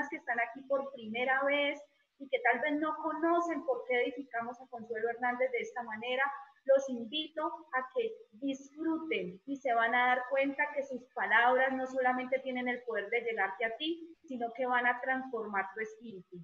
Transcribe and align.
personas 0.00 0.08
que 0.08 0.16
están 0.16 0.38
aquí 0.40 0.62
por 0.68 0.92
primera 0.92 1.42
vez 1.44 1.80
y 2.18 2.28
que 2.28 2.38
tal 2.40 2.60
vez 2.60 2.80
no 2.80 2.96
conocen 2.96 3.64
por 3.64 3.84
qué 3.88 4.02
edificamos 4.02 4.60
a 4.60 4.66
Consuelo 4.68 5.08
Hernández 5.08 5.50
de 5.52 5.58
esta 5.58 5.82
manera, 5.82 6.22
los 6.64 6.88
invito 6.90 7.46
a 7.72 7.88
que 7.94 8.12
disfruten 8.32 9.40
y 9.46 9.56
se 9.56 9.72
van 9.72 9.94
a 9.94 10.06
dar 10.08 10.22
cuenta 10.28 10.62
que 10.74 10.82
sus 10.82 11.02
palabras 11.14 11.72
no 11.72 11.86
solamente 11.86 12.38
tienen 12.40 12.68
el 12.68 12.82
poder 12.82 13.08
de 13.08 13.22
llegarte 13.22 13.64
a 13.64 13.76
ti, 13.76 14.16
sino 14.24 14.52
que 14.54 14.66
van 14.66 14.86
a 14.86 15.00
transformar 15.00 15.64
tu 15.74 15.80
espíritu. 15.80 16.36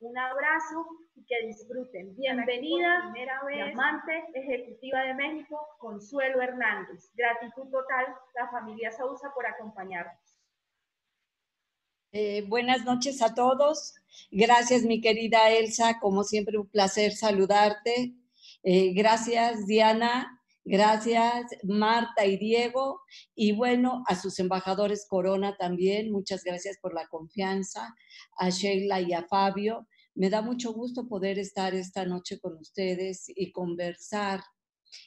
Un 0.00 0.16
abrazo 0.18 0.86
y 1.14 1.24
que 1.24 1.46
disfruten. 1.46 2.14
Bienvenida, 2.16 3.10
primera 3.12 3.42
vez, 3.44 3.72
amante 3.72 4.24
ejecutiva 4.34 5.00
de 5.00 5.14
México, 5.14 5.58
Consuelo 5.78 6.42
Hernández. 6.42 7.10
Gratitud 7.14 7.70
total, 7.70 8.14
la 8.34 8.48
familia 8.50 8.92
Sousa, 8.92 9.32
por 9.34 9.46
acompañarnos. 9.46 10.23
Eh, 12.16 12.44
buenas 12.46 12.84
noches 12.84 13.20
a 13.22 13.34
todos. 13.34 13.94
Gracias, 14.30 14.84
mi 14.84 15.00
querida 15.00 15.50
Elsa. 15.50 15.98
Como 15.98 16.22
siempre, 16.22 16.56
un 16.58 16.68
placer 16.68 17.10
saludarte. 17.10 18.14
Eh, 18.62 18.92
gracias, 18.94 19.66
Diana. 19.66 20.40
Gracias, 20.64 21.46
Marta 21.64 22.24
y 22.24 22.36
Diego. 22.36 23.00
Y 23.34 23.50
bueno, 23.50 24.04
a 24.06 24.14
sus 24.14 24.38
embajadores 24.38 25.08
Corona 25.08 25.56
también. 25.56 26.12
Muchas 26.12 26.44
gracias 26.44 26.78
por 26.80 26.94
la 26.94 27.08
confianza. 27.08 27.96
A 28.38 28.48
Sheila 28.48 29.00
y 29.00 29.12
a 29.12 29.24
Fabio. 29.24 29.88
Me 30.14 30.30
da 30.30 30.40
mucho 30.40 30.72
gusto 30.72 31.08
poder 31.08 31.40
estar 31.40 31.74
esta 31.74 32.04
noche 32.04 32.38
con 32.38 32.56
ustedes 32.58 33.24
y 33.26 33.50
conversar 33.50 34.40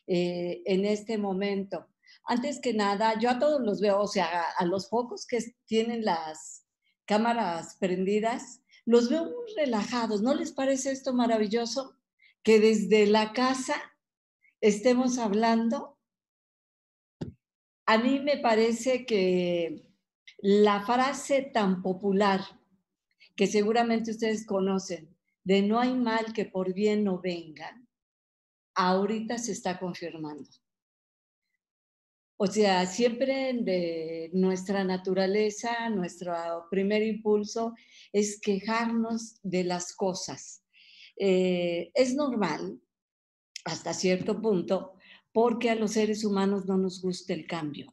eh, 0.08 0.62
en 0.66 0.84
este 0.84 1.18
momento. 1.18 1.88
Antes 2.26 2.60
que 2.60 2.74
nada, 2.74 3.18
yo 3.18 3.30
a 3.30 3.40
todos 3.40 3.62
los 3.62 3.80
veo, 3.80 4.02
o 4.02 4.08
sea, 4.08 4.42
a 4.58 4.66
los 4.66 4.88
pocos 4.88 5.26
que 5.26 5.40
tienen 5.66 6.04
las 6.04 6.67
cámaras 7.08 7.78
prendidas, 7.80 8.62
los 8.86 9.10
veo 9.10 9.26
muy 9.26 9.56
relajados. 9.56 10.22
¿No 10.22 10.36
les 10.36 10.52
parece 10.52 10.92
esto 10.92 11.14
maravilloso? 11.14 11.98
Que 12.44 12.59
desde 12.59 13.08
la 13.08 13.34
casa 13.34 13.76
estemos 14.62 15.18
hablando. 15.18 15.98
A 17.86 17.98
mí 17.98 18.20
me 18.20 18.38
parece 18.38 19.06
que 19.06 19.88
la 20.38 20.86
frase 20.86 21.42
tan 21.54 21.81
popular 21.81 22.42
que 23.36 23.48
seguramente 23.48 24.12
ustedes 24.12 24.46
conocen, 24.46 25.16
de 25.44 25.62
no 25.62 25.80
hay 25.80 25.94
mal 25.94 26.34
que 26.34 26.46
por 26.46 26.74
bien 26.74 27.03
no 27.03 27.20
venga, 27.20 27.81
ahorita 28.76 29.38
se 29.38 29.53
está 29.53 29.80
confirmando. 29.80 30.50
O 32.40 32.46
sea, 32.46 32.86
siempre 32.86 33.52
de 33.54 34.30
nuestra 34.32 34.84
naturaleza, 34.84 35.90
nuestro 35.90 36.34
primer 36.70 37.02
impulso 37.02 37.74
es 38.14 38.40
quejarnos 38.40 39.40
de 39.42 39.64
las 39.64 39.96
cosas. 39.96 40.64
Eh, 41.16 41.90
es 41.96 42.14
normal 42.14 42.80
hasta 43.66 43.94
cierto 43.94 44.40
punto 44.40 44.94
porque 45.34 45.72
a 45.72 45.76
los 45.76 45.94
seres 45.94 46.24
humanos 46.24 46.68
no 46.68 46.78
nos 46.78 47.02
gusta 47.02 47.34
el 47.34 47.48
cambio. 47.48 47.92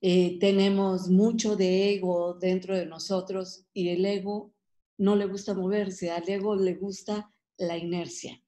Eh, 0.00 0.38
tenemos 0.40 1.08
mucho 1.08 1.54
de 1.54 1.94
ego 1.94 2.34
dentro 2.34 2.76
de 2.76 2.86
nosotros 2.86 3.64
y 3.72 3.90
el 3.90 4.04
ego 4.04 4.52
no 4.98 5.14
le 5.14 5.26
gusta 5.26 5.54
moverse, 5.54 6.10
al 6.10 6.28
ego 6.28 6.56
le 6.56 6.74
gusta 6.74 7.32
la 7.58 7.76
inercia. 7.76 8.42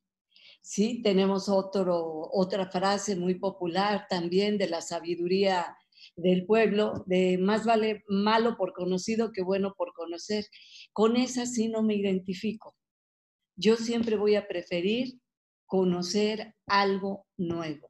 Sí, 0.63 1.03
tenemos 1.03 1.49
otro, 1.49 2.29
otra 2.33 2.71
frase 2.71 3.17
muy 3.17 3.35
popular 3.35 4.07
también 4.09 4.59
de 4.59 4.69
la 4.69 4.81
sabiduría 4.81 5.77
del 6.17 6.47
pueblo, 6.47 7.03
de 7.07 7.37
más 7.37 7.65
vale 7.65 8.05
malo 8.09 8.57
por 8.57 8.73
conocido 8.73 9.33
que 9.33 9.43
bueno 9.43 9.75
por 9.77 9.93
conocer. 9.93 10.47
Con 10.93 11.17
esa 11.17 11.47
sí 11.47 11.69
no 11.69 11.83
me 11.83 11.97
identifico. 11.97 12.77
Yo 13.57 13.77
siempre 13.77 14.17
voy 14.17 14.37
a 14.37 14.47
preferir 14.47 15.19
conocer 15.67 16.55
algo 16.67 17.27
nuevo. 17.37 17.89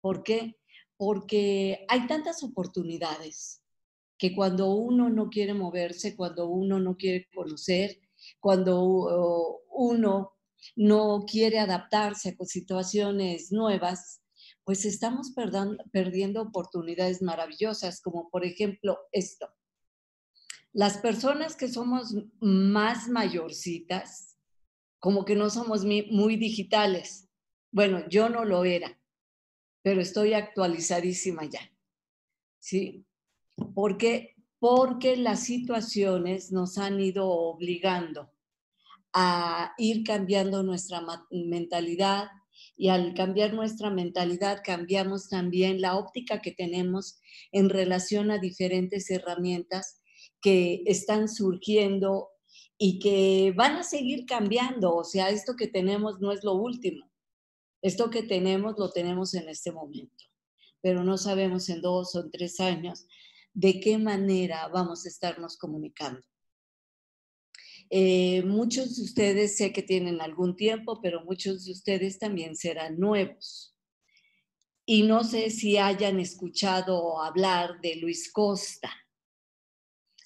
¿Por 0.00 0.24
qué? 0.24 0.56
Porque 0.96 1.84
hay 1.88 2.08
tantas 2.08 2.42
oportunidades 2.42 3.62
que 4.18 4.34
cuando 4.34 4.72
uno 4.74 5.08
no 5.08 5.28
quiere 5.28 5.54
moverse, 5.54 6.16
cuando 6.16 6.48
uno 6.48 6.80
no 6.80 6.96
quiere 6.96 7.28
conocer, 7.32 8.00
cuando 8.40 9.60
uno 9.70 10.37
no 10.76 11.24
quiere 11.26 11.58
adaptarse 11.58 12.36
a 12.38 12.44
situaciones 12.44 13.52
nuevas, 13.52 14.22
pues 14.64 14.84
estamos 14.84 15.32
perdiendo 15.92 16.42
oportunidades 16.42 17.22
maravillosas, 17.22 18.00
como 18.02 18.28
por 18.30 18.44
ejemplo 18.44 18.98
esto. 19.12 19.48
Las 20.72 20.98
personas 20.98 21.56
que 21.56 21.68
somos 21.68 22.14
más 22.40 23.08
mayorcitas, 23.08 24.36
como 24.98 25.24
que 25.24 25.36
no 25.36 25.48
somos 25.48 25.84
muy 25.84 26.36
digitales. 26.36 27.28
Bueno, 27.70 28.08
yo 28.08 28.28
no 28.28 28.44
lo 28.44 28.64
era, 28.64 29.00
pero 29.82 30.00
estoy 30.00 30.34
actualizadísima 30.34 31.44
ya. 31.46 31.60
¿Sí? 32.58 33.06
Porque, 33.74 34.36
porque 34.58 35.16
las 35.16 35.44
situaciones 35.44 36.52
nos 36.52 36.76
han 36.78 37.00
ido 37.00 37.28
obligando 37.28 38.30
a 39.12 39.72
ir 39.78 40.04
cambiando 40.04 40.62
nuestra 40.62 41.02
mentalidad 41.30 42.28
y 42.76 42.88
al 42.88 43.14
cambiar 43.14 43.54
nuestra 43.54 43.90
mentalidad 43.90 44.62
cambiamos 44.64 45.28
también 45.28 45.80
la 45.80 45.96
óptica 45.96 46.40
que 46.40 46.52
tenemos 46.52 47.20
en 47.52 47.70
relación 47.70 48.30
a 48.30 48.38
diferentes 48.38 49.10
herramientas 49.10 50.00
que 50.40 50.82
están 50.86 51.28
surgiendo 51.28 52.28
y 52.78 53.00
que 53.00 53.52
van 53.56 53.76
a 53.76 53.82
seguir 53.82 54.24
cambiando. 54.26 54.94
O 54.94 55.04
sea, 55.04 55.30
esto 55.30 55.56
que 55.56 55.66
tenemos 55.66 56.20
no 56.20 56.32
es 56.32 56.44
lo 56.44 56.54
último. 56.54 57.10
Esto 57.82 58.10
que 58.10 58.22
tenemos 58.22 58.78
lo 58.78 58.90
tenemos 58.90 59.34
en 59.34 59.48
este 59.48 59.70
momento, 59.70 60.24
pero 60.80 61.04
no 61.04 61.16
sabemos 61.16 61.68
en 61.68 61.80
dos 61.80 62.14
o 62.14 62.20
en 62.20 62.30
tres 62.30 62.58
años 62.60 63.06
de 63.54 63.80
qué 63.80 63.98
manera 63.98 64.68
vamos 64.68 65.04
a 65.04 65.08
estarnos 65.08 65.56
comunicando. 65.56 66.20
Eh, 67.90 68.42
muchos 68.42 68.96
de 68.96 69.02
ustedes 69.02 69.56
sé 69.56 69.72
que 69.72 69.82
tienen 69.82 70.20
algún 70.20 70.56
tiempo, 70.56 71.00
pero 71.00 71.24
muchos 71.24 71.64
de 71.64 71.72
ustedes 71.72 72.18
también 72.18 72.54
serán 72.56 72.98
nuevos. 72.98 73.74
Y 74.84 75.02
no 75.02 75.24
sé 75.24 75.50
si 75.50 75.76
hayan 75.76 76.18
escuchado 76.20 77.22
hablar 77.22 77.80
de 77.80 77.96
Luis 77.96 78.32
Costa. 78.32 78.90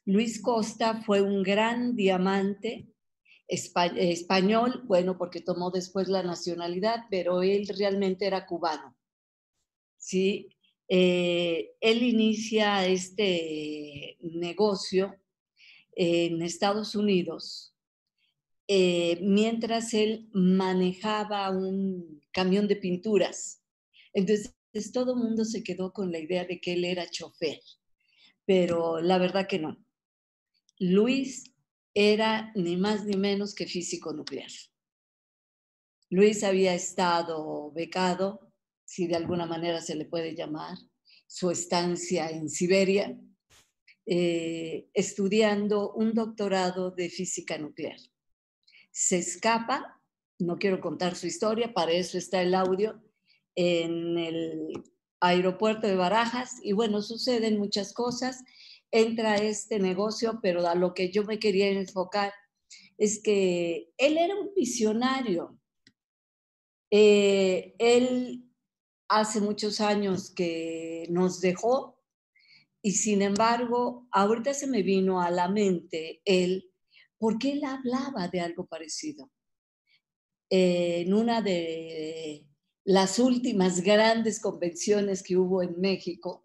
Luis 0.04 0.40
Costa 0.40 1.02
fue 1.02 1.20
un 1.20 1.42
gran 1.42 1.94
diamante 1.94 2.88
español, 3.46 4.82
bueno, 4.86 5.18
porque 5.18 5.40
tomó 5.40 5.70
después 5.70 6.08
la 6.08 6.22
nacionalidad, 6.22 7.04
pero 7.10 7.42
él 7.42 7.68
realmente 7.76 8.26
era 8.26 8.46
cubano. 8.46 8.96
¿sí? 10.02 10.48
Eh, 10.88 11.74
él 11.80 12.02
inicia 12.02 12.86
este 12.86 14.18
negocio 14.20 15.16
en 15.94 16.42
Estados 16.42 16.94
Unidos, 16.94 17.74
eh, 18.68 19.18
mientras 19.22 19.92
él 19.94 20.28
manejaba 20.32 21.50
un 21.50 22.22
camión 22.32 22.68
de 22.68 22.76
pinturas. 22.76 23.62
Entonces, 24.12 24.54
todo 24.92 25.14
el 25.14 25.20
mundo 25.20 25.44
se 25.44 25.62
quedó 25.62 25.92
con 25.92 26.12
la 26.12 26.18
idea 26.18 26.44
de 26.44 26.60
que 26.60 26.74
él 26.74 26.84
era 26.84 27.10
chofer, 27.10 27.60
pero 28.46 29.00
la 29.00 29.18
verdad 29.18 29.46
que 29.46 29.58
no. 29.58 29.76
Luis 30.78 31.52
era 31.94 32.52
ni 32.54 32.76
más 32.76 33.04
ni 33.04 33.16
menos 33.16 33.54
que 33.54 33.66
físico 33.66 34.12
nuclear. 34.12 34.50
Luis 36.08 36.44
había 36.44 36.74
estado 36.74 37.70
becado, 37.72 38.52
si 38.84 39.06
de 39.06 39.16
alguna 39.16 39.46
manera 39.46 39.80
se 39.80 39.94
le 39.94 40.04
puede 40.04 40.34
llamar, 40.34 40.76
su 41.26 41.50
estancia 41.50 42.28
en 42.28 42.50
Siberia, 42.50 43.18
eh, 44.06 44.88
estudiando 44.94 45.92
un 45.92 46.12
doctorado 46.12 46.90
de 46.90 47.08
física 47.08 47.56
nuclear. 47.58 47.98
Se 48.90 49.18
escapa, 49.18 50.00
no 50.38 50.58
quiero 50.58 50.80
contar 50.80 51.14
su 51.14 51.26
historia, 51.26 51.72
para 51.72 51.92
eso 51.92 52.18
está 52.18 52.42
el 52.42 52.54
audio, 52.54 53.00
en 53.54 54.18
el 54.18 54.72
aeropuerto 55.20 55.86
de 55.86 55.94
Barajas 55.94 56.58
y 56.62 56.72
bueno, 56.72 57.00
suceden 57.00 57.58
muchas 57.58 57.92
cosas, 57.92 58.42
entra 58.90 59.36
este 59.36 59.78
negocio, 59.78 60.40
pero 60.42 60.66
a 60.66 60.74
lo 60.74 60.94
que 60.94 61.10
yo 61.10 61.22
me 61.24 61.38
quería 61.38 61.68
enfocar 61.68 62.32
es 62.98 63.22
que 63.22 63.92
él 63.96 64.18
era 64.18 64.34
un 64.34 64.52
visionario. 64.54 65.58
Eh, 66.90 67.74
él 67.78 68.50
hace 69.08 69.40
muchos 69.40 69.80
años 69.80 70.30
que 70.30 71.06
nos 71.08 71.40
dejó 71.40 72.01
y 72.82 72.92
sin 72.92 73.22
embargo, 73.22 74.08
ahorita 74.10 74.52
se 74.52 74.66
me 74.66 74.82
vino 74.82 75.20
a 75.20 75.30
la 75.30 75.48
mente 75.48 76.20
él, 76.24 76.70
porque 77.16 77.52
él 77.52 77.64
hablaba 77.64 78.28
de 78.28 78.40
algo 78.40 78.66
parecido. 78.66 79.30
en 80.50 81.14
una 81.14 81.40
de 81.40 82.46
las 82.84 83.18
últimas 83.18 83.80
grandes 83.80 84.38
convenciones 84.38 85.22
que 85.22 85.38
hubo 85.38 85.62
en 85.62 85.80
México, 85.80 86.44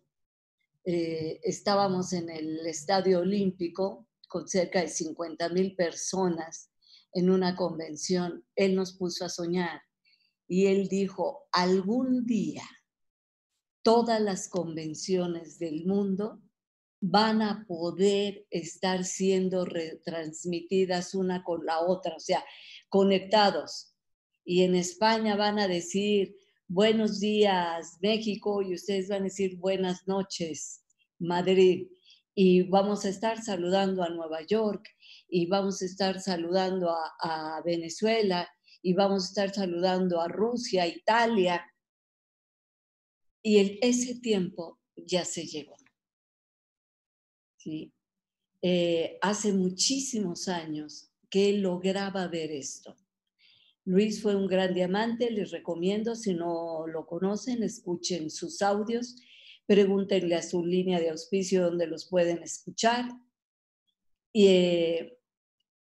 eh, 0.86 1.42
estábamos 1.44 2.14
en 2.14 2.30
el 2.30 2.66
Estadio 2.66 3.20
Olímpico 3.20 4.08
con 4.30 4.48
cerca 4.48 4.82
de 4.82 4.88
50 4.88 5.50
mil 5.50 5.76
personas 5.76 6.72
en 7.14 7.30
una 7.30 7.56
convención, 7.56 8.46
él 8.56 8.76
nos 8.76 8.94
puso 8.94 9.26
a 9.26 9.30
soñar 9.30 9.82
y 10.48 10.68
él 10.68 10.88
dijo, 10.88 11.48
algún 11.52 12.26
día 12.26 12.64
todas 13.88 14.20
las 14.20 14.50
convenciones 14.50 15.60
del 15.60 15.86
mundo 15.86 16.42
van 17.00 17.42
a 17.42 17.64
poder 17.70 18.46
estar 18.50 19.06
siendo 19.06 19.64
retransmitidas 19.64 21.16
una 21.16 21.42
con 21.42 21.66
la 21.66 21.80
otra, 21.80 22.18
o 22.18 22.20
sea, 22.20 22.44
conectados. 22.90 23.94
Y 24.44 24.64
en 24.64 24.76
España 24.76 25.38
van 25.38 25.58
a 25.58 25.70
decir 25.70 26.36
buenos 26.68 27.22
días 27.22 27.98
México 28.02 28.62
y 28.62 28.74
ustedes 28.74 29.08
van 29.08 29.22
a 29.22 29.32
decir 29.32 29.56
buenas 29.56 30.06
noches 30.06 30.84
Madrid. 31.18 31.88
Y 32.36 32.64
vamos 32.64 33.06
a 33.06 33.10
estar 33.10 33.42
saludando 33.42 34.04
a 34.04 34.10
Nueva 34.10 34.42
York 34.42 34.86
y 35.30 35.48
vamos 35.48 35.82
a 35.82 35.86
estar 35.86 36.20
saludando 36.20 36.94
a, 37.22 37.62
Venezuela 37.64 38.50
y 38.82 38.92
vamos 38.96 39.24
a 39.24 39.28
estar 39.28 39.54
saludando 39.54 40.20
a 40.20 40.28
Rusia, 40.28 40.86
Italia. 40.86 41.66
Y 43.44 43.80
ese 43.82 44.20
tiempo 44.20 44.80
ya 44.96 45.26
se 45.26 45.46
llegó. 45.46 45.76
¿Sí? 47.58 47.94
Eh, 48.62 49.18
hace 49.22 49.54
muchísimos 49.54 50.48
años 50.48 51.12
que 51.30 51.54
lograba 51.54 52.28
ver 52.28 52.52
esto. 52.52 52.96
Luis 53.86 54.22
fue 54.22 54.36
un 54.36 54.48
gran 54.48 54.74
diamante, 54.74 55.32
les 55.32 55.52
recomiendo, 55.52 56.16
si 56.16 56.34
no 56.34 56.88
lo 56.88 57.06
conocen, 57.06 57.64
escuchen 57.64 58.30
sus 58.30 58.62
audios, 58.62 59.16
pregúntenle 59.66 60.36
a 60.36 60.42
su 60.42 60.66
línea 60.66 61.00
de 61.00 61.10
auspicio 61.10 61.64
donde 61.64 61.88
los 61.88 62.06
pueden 62.10 62.44
escuchar. 62.44 63.06
Y 64.34 64.48
eh, 64.48 65.20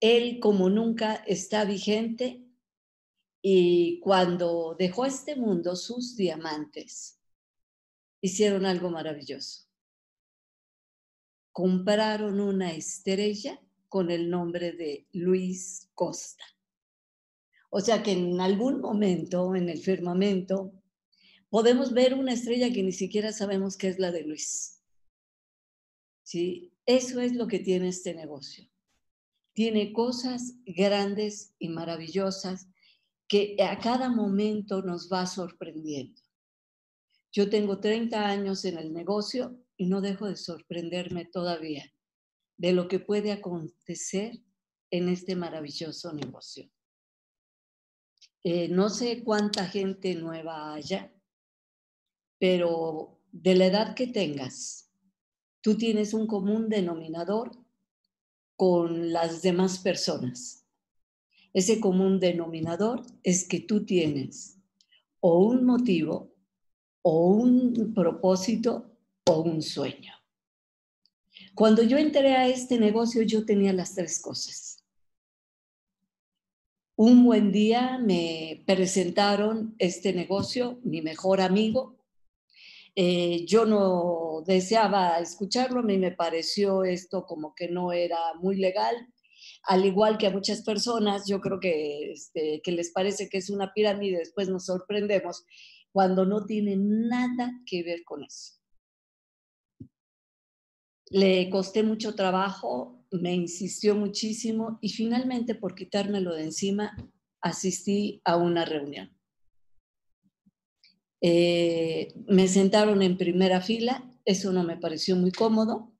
él, 0.01 0.39
como 0.39 0.69
nunca, 0.69 1.15
está 1.27 1.63
vigente 1.63 2.45
y 3.41 3.99
cuando 3.99 4.75
dejó 4.77 5.05
este 5.05 5.35
mundo, 5.35 5.75
sus 5.75 6.15
diamantes 6.17 7.21
hicieron 8.25 8.65
algo 8.65 8.89
maravilloso. 8.89 9.67
Compraron 11.51 12.39
una 12.39 12.73
estrella 12.73 13.61
con 13.87 14.09
el 14.09 14.29
nombre 14.29 14.71
de 14.71 15.07
Luis 15.13 15.89
Costa. 15.93 16.43
O 17.69 17.81
sea 17.81 18.01
que 18.01 18.13
en 18.13 18.41
algún 18.41 18.81
momento 18.81 19.55
en 19.55 19.69
el 19.69 19.79
firmamento 19.79 20.73
podemos 21.49 21.93
ver 21.93 22.15
una 22.15 22.33
estrella 22.33 22.73
que 22.73 22.83
ni 22.83 22.91
siquiera 22.91 23.31
sabemos 23.31 23.77
que 23.77 23.89
es 23.89 23.99
la 23.99 24.11
de 24.11 24.23
Luis. 24.23 24.81
¿Sí? 26.23 26.73
Eso 26.85 27.21
es 27.21 27.35
lo 27.35 27.47
que 27.47 27.59
tiene 27.59 27.89
este 27.89 28.15
negocio. 28.15 28.67
Tiene 29.53 29.93
cosas 29.93 30.55
grandes 30.65 31.53
y 31.59 31.69
maravillosas 31.69 32.67
que 33.27 33.55
a 33.61 33.77
cada 33.79 34.09
momento 34.09 34.81
nos 34.81 35.11
va 35.11 35.25
sorprendiendo. 35.27 36.24
Yo 37.35 37.49
tengo 37.49 37.81
30 37.81 38.29
años 38.29 38.63
en 38.63 38.77
el 38.77 38.93
negocio 38.93 39.59
y 39.75 39.87
no 39.87 39.99
dejo 39.99 40.25
de 40.25 40.37
sorprenderme 40.37 41.25
todavía 41.25 41.83
de 42.55 42.71
lo 42.71 42.87
que 42.87 42.99
puede 42.99 43.33
acontecer 43.33 44.41
en 44.89 45.09
este 45.09 45.35
maravilloso 45.35 46.13
negocio. 46.13 46.71
Eh, 48.41 48.69
no 48.69 48.89
sé 48.89 49.21
cuánta 49.21 49.65
gente 49.65 50.15
nueva 50.15 50.75
haya, 50.75 51.13
pero 52.39 53.19
de 53.33 53.55
la 53.55 53.65
edad 53.65 53.95
que 53.95 54.07
tengas, 54.07 54.93
tú 55.59 55.75
tienes 55.75 56.13
un 56.13 56.27
común 56.27 56.69
denominador 56.69 57.51
con 58.55 59.11
las 59.11 59.41
demás 59.41 59.79
personas. 59.79 60.65
Ese 61.51 61.81
común 61.81 62.17
denominador 62.21 63.05
es 63.23 63.45
que 63.45 63.59
tú 63.59 63.83
tienes 63.83 64.57
o 65.19 65.39
un 65.39 65.65
motivo, 65.65 66.34
o 67.07 67.27
un 67.27 67.93
propósito, 67.93 68.97
o 69.27 69.41
un 69.41 69.61
sueño. 69.61 70.11
Cuando 71.53 71.83
yo 71.83 71.97
entré 71.99 72.35
a 72.35 72.47
este 72.47 72.79
negocio, 72.79 73.21
yo 73.21 73.45
tenía 73.45 73.73
las 73.73 73.93
tres 73.93 74.19
cosas. 74.19 74.83
Un 76.95 77.23
buen 77.23 77.51
día 77.51 77.99
me 77.99 78.63
presentaron 78.65 79.75
este 79.77 80.13
negocio, 80.13 80.79
mi 80.83 81.03
mejor 81.03 81.41
amigo. 81.41 82.03
Eh, 82.95 83.45
yo 83.45 83.65
no 83.65 84.43
deseaba 84.47 85.19
escucharlo, 85.19 85.81
a 85.81 85.83
mí 85.83 85.99
me 85.99 86.11
pareció 86.11 86.83
esto 86.83 87.27
como 87.27 87.53
que 87.53 87.67
no 87.67 87.91
era 87.91 88.17
muy 88.41 88.55
legal. 88.55 88.95
Al 89.67 89.85
igual 89.85 90.17
que 90.17 90.25
a 90.25 90.31
muchas 90.31 90.63
personas, 90.63 91.27
yo 91.27 91.39
creo 91.39 91.59
que, 91.59 92.13
este, 92.13 92.61
que 92.63 92.71
les 92.71 92.91
parece 92.91 93.29
que 93.29 93.37
es 93.37 93.51
una 93.51 93.73
pirámide, 93.73 94.17
después 94.17 94.49
nos 94.49 94.65
sorprendemos 94.65 95.45
cuando 95.95 96.25
no 96.25 96.45
tiene 96.45 96.75
nada 96.75 97.61
que 97.65 97.81
ver 97.81 98.03
con 98.03 98.21
eso. 98.21 98.55
Le 101.09 101.49
costé 101.49 101.83
mucho 101.83 102.15
trabajo, 102.15 103.05
me 103.11 103.33
insistió 103.33 103.95
muchísimo 103.95 104.77
y 104.81 104.89
finalmente 104.89 105.55
por 105.55 105.73
quitármelo 105.73 106.35
de 106.35 106.43
encima 106.43 106.97
asistí 107.39 108.19
a 108.25 108.35
una 108.35 108.65
reunión. 108.65 109.17
Eh, 111.21 112.13
me 112.27 112.49
sentaron 112.49 113.01
en 113.01 113.15
primera 113.17 113.61
fila, 113.61 114.03
eso 114.25 114.51
no 114.51 114.65
me 114.65 114.75
pareció 114.75 115.15
muy 115.15 115.31
cómodo. 115.31 115.93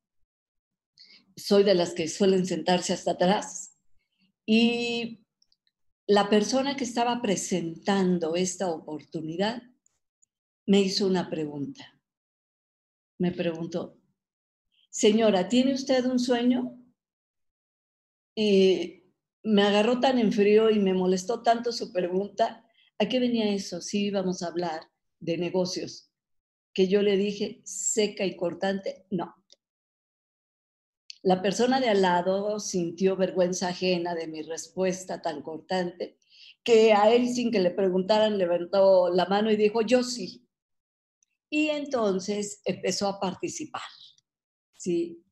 Soy 1.38 1.63
de 1.63 1.74
las 1.74 1.94
que 1.94 2.09
suelen 2.09 2.45
sentarse 2.45 2.92
hasta 2.92 3.12
atrás. 3.12 3.77
Y 4.45 5.24
la 6.06 6.30
persona 6.30 6.75
que 6.75 6.83
estaba 6.83 7.21
presentando 7.21 8.36
esta 8.36 8.69
oportunidad 8.69 9.63
me 10.66 10.82
hizo 10.82 11.08
una 11.08 11.30
pregunta. 11.30 12.00
Me 13.18 13.32
preguntó, 13.32 13.98
señora, 14.90 15.48
¿tiene 15.48 15.74
usted 15.74 16.06
un 16.06 16.20
sueño? 16.20 16.78
Y 18.36 19.04
me 19.44 19.62
agarró 19.62 20.00
tan 20.00 20.20
en 20.20 20.34
frío 20.34 20.70
y 20.70 20.80
me 20.80 20.94
molestó 20.94 21.42
tanto 21.44 21.72
su 21.72 21.94
pregunta. 21.94 22.66
¿A 22.98 23.08
qué 23.08 23.20
venía 23.20 23.54
eso? 23.54 23.82
Si 23.82 24.06
íbamos 24.06 24.42
a 24.42 24.48
hablar 24.48 24.82
de 25.20 25.38
negocios. 25.38 26.12
Que 26.74 26.88
yo 26.88 27.02
le 27.02 27.16
dije 27.16 27.62
seca 27.64 28.26
y 28.26 28.36
cortante, 28.36 29.06
no. 29.10 29.36
La 31.24 31.42
persona 31.42 31.80
de 31.80 31.90
al 31.90 32.02
lado 32.02 32.60
sintió 32.60 33.16
vergüenza 33.16 33.70
ajena 33.70 34.14
de 34.14 34.28
mi 34.28 34.42
respuesta 34.42 35.22
tan 35.22 35.42
cortante 35.42 36.18
que 36.64 36.94
a 36.94 37.14
él 37.14 37.30
sin 37.30 37.52
que 37.52 37.60
le 37.60 37.72
preguntaran 37.72 38.38
levantó 38.38 39.10
la 39.10 39.26
mano 39.26 39.52
y 39.52 39.56
dijo, 39.56 39.81
yo 39.81 40.04
sí. 40.04 40.44
Y 41.49 41.69
entonces 41.69 42.61
empezó 42.66 43.07
a 43.07 43.19
participar. 43.19 43.81
¿sí? 44.78 45.23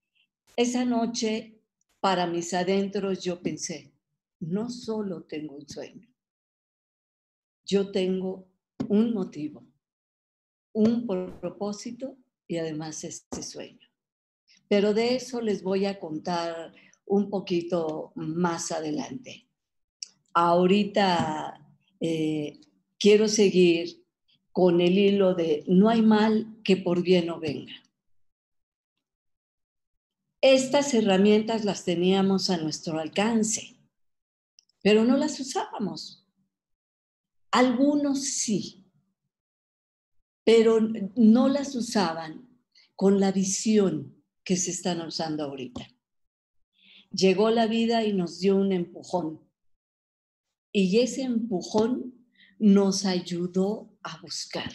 Esa 0.56 0.86
noche, 0.86 1.60
para 2.00 2.28
mis 2.28 2.54
adentros, 2.54 3.24
yo 3.24 3.42
pensé, 3.42 3.94
no 4.40 4.70
solo 4.70 5.24
tengo 5.24 5.56
un 5.56 5.68
sueño, 5.68 6.08
yo 7.66 7.92
tengo 7.92 8.48
un 8.88 9.14
motivo, 9.14 9.66
un 10.74 11.08
propósito 11.08 12.18
y 12.48 12.58
además 12.58 13.04
este 13.04 13.42
sueño. 13.42 13.88
Pero 14.68 14.94
de 14.94 15.16
eso 15.16 15.42
les 15.42 15.64
voy 15.64 15.86
a 15.86 16.00
contar 16.00 16.74
un 17.06 17.30
poquito 17.30 18.12
más 18.16 18.72
adelante. 18.72 19.48
Ahorita 20.34 21.64
eh, 22.00 22.60
quiero 23.00 23.28
seguir 23.28 24.03
con 24.54 24.82
el 24.82 24.98
hilo 24.98 25.34
de 25.34 25.66
no 25.68 25.90
hay 25.90 26.04
mal 26.04 26.62
que 26.64 26.78
por 26.78 27.02
bien 27.02 27.26
no 27.26 27.40
venga. 27.40 27.74
Estas 30.42 30.94
herramientas 30.94 31.66
las 31.66 31.84
teníamos 31.84 32.50
a 32.50 32.58
nuestro 32.58 33.00
alcance, 33.00 33.78
pero 34.84 35.04
no 35.06 35.18
las 35.18 35.40
usábamos. 35.40 36.28
Algunos 37.52 38.26
sí, 38.26 38.86
pero 40.44 40.80
no 41.16 41.48
las 41.48 41.76
usaban 41.76 42.48
con 42.96 43.20
la 43.20 43.32
visión 43.32 44.24
que 44.44 44.56
se 44.56 44.72
están 44.72 45.02
usando 45.02 45.46
ahorita. 45.46 45.88
Llegó 47.10 47.50
la 47.50 47.66
vida 47.66 48.04
y 48.04 48.14
nos 48.14 48.40
dio 48.40 48.56
un 48.56 48.72
empujón. 48.72 49.40
Y 50.72 51.00
ese 51.00 51.24
empujón 51.24 52.28
nos 52.60 53.06
ayudó 53.06 53.93
a 54.04 54.20
buscar 54.22 54.72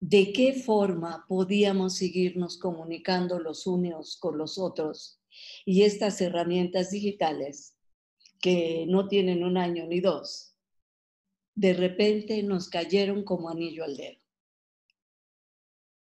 de 0.00 0.32
qué 0.32 0.52
forma 0.52 1.24
podíamos 1.28 1.96
seguirnos 1.96 2.56
comunicando 2.58 3.40
los 3.40 3.66
unos 3.66 4.16
con 4.16 4.38
los 4.38 4.58
otros 4.58 5.20
y 5.64 5.82
estas 5.82 6.20
herramientas 6.20 6.90
digitales 6.90 7.76
que 8.40 8.86
no 8.88 9.08
tienen 9.08 9.42
un 9.42 9.56
año 9.56 9.86
ni 9.86 10.00
dos, 10.00 10.56
de 11.54 11.72
repente 11.72 12.42
nos 12.44 12.68
cayeron 12.68 13.24
como 13.24 13.48
anillo 13.48 13.84
al 13.84 13.96
dedo. 13.96 14.20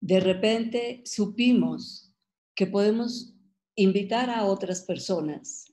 De 0.01 0.21
repente 0.21 1.03
supimos 1.05 2.13
que 2.55 2.67
podemos 2.67 3.35
invitar 3.77 4.31
a 4.31 4.45
otras 4.45 4.83
personas, 4.83 5.73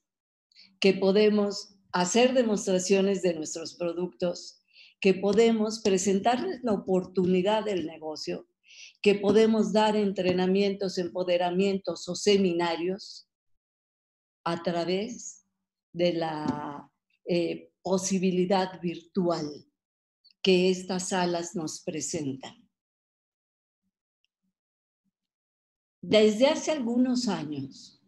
que 0.80 0.94
podemos 0.94 1.76
hacer 1.92 2.34
demostraciones 2.34 3.22
de 3.24 3.34
nuestros 3.34 3.74
productos, 3.74 4.63
que 5.04 5.14
podemos 5.14 5.82
presentarles 5.82 6.64
la 6.64 6.72
oportunidad 6.72 7.66
del 7.66 7.86
negocio, 7.86 8.48
que 9.02 9.16
podemos 9.16 9.74
dar 9.74 9.98
entrenamientos, 9.98 10.98
empoderamientos 10.98 12.08
o 12.08 12.16
seminarios 12.16 13.28
a 14.46 14.64
través 14.64 15.46
de 15.92 16.14
la 16.14 16.90
eh, 17.26 17.74
posibilidad 17.82 18.80
virtual 18.80 19.46
que 20.42 20.70
estas 20.70 21.10
salas 21.10 21.54
nos 21.54 21.82
presentan. 21.82 22.66
Desde 26.02 26.48
hace 26.48 26.72
algunos 26.72 27.28
años, 27.28 28.02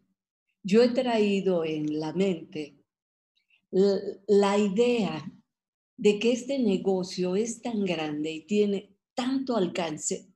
yo 0.64 0.82
he 0.82 0.92
traído 0.92 1.66
en 1.66 2.00
la 2.00 2.14
mente 2.14 2.82
la 3.70 4.58
idea 4.58 5.35
de 5.98 6.20
que 6.20 6.32
este 6.32 6.60
negocio 6.60 7.36
es 7.36 7.62
tan 7.62 7.86
grande 7.86 8.32
y 8.32 8.46
tiene 8.46 8.96
tanto 9.14 9.56
alcance 9.56 10.28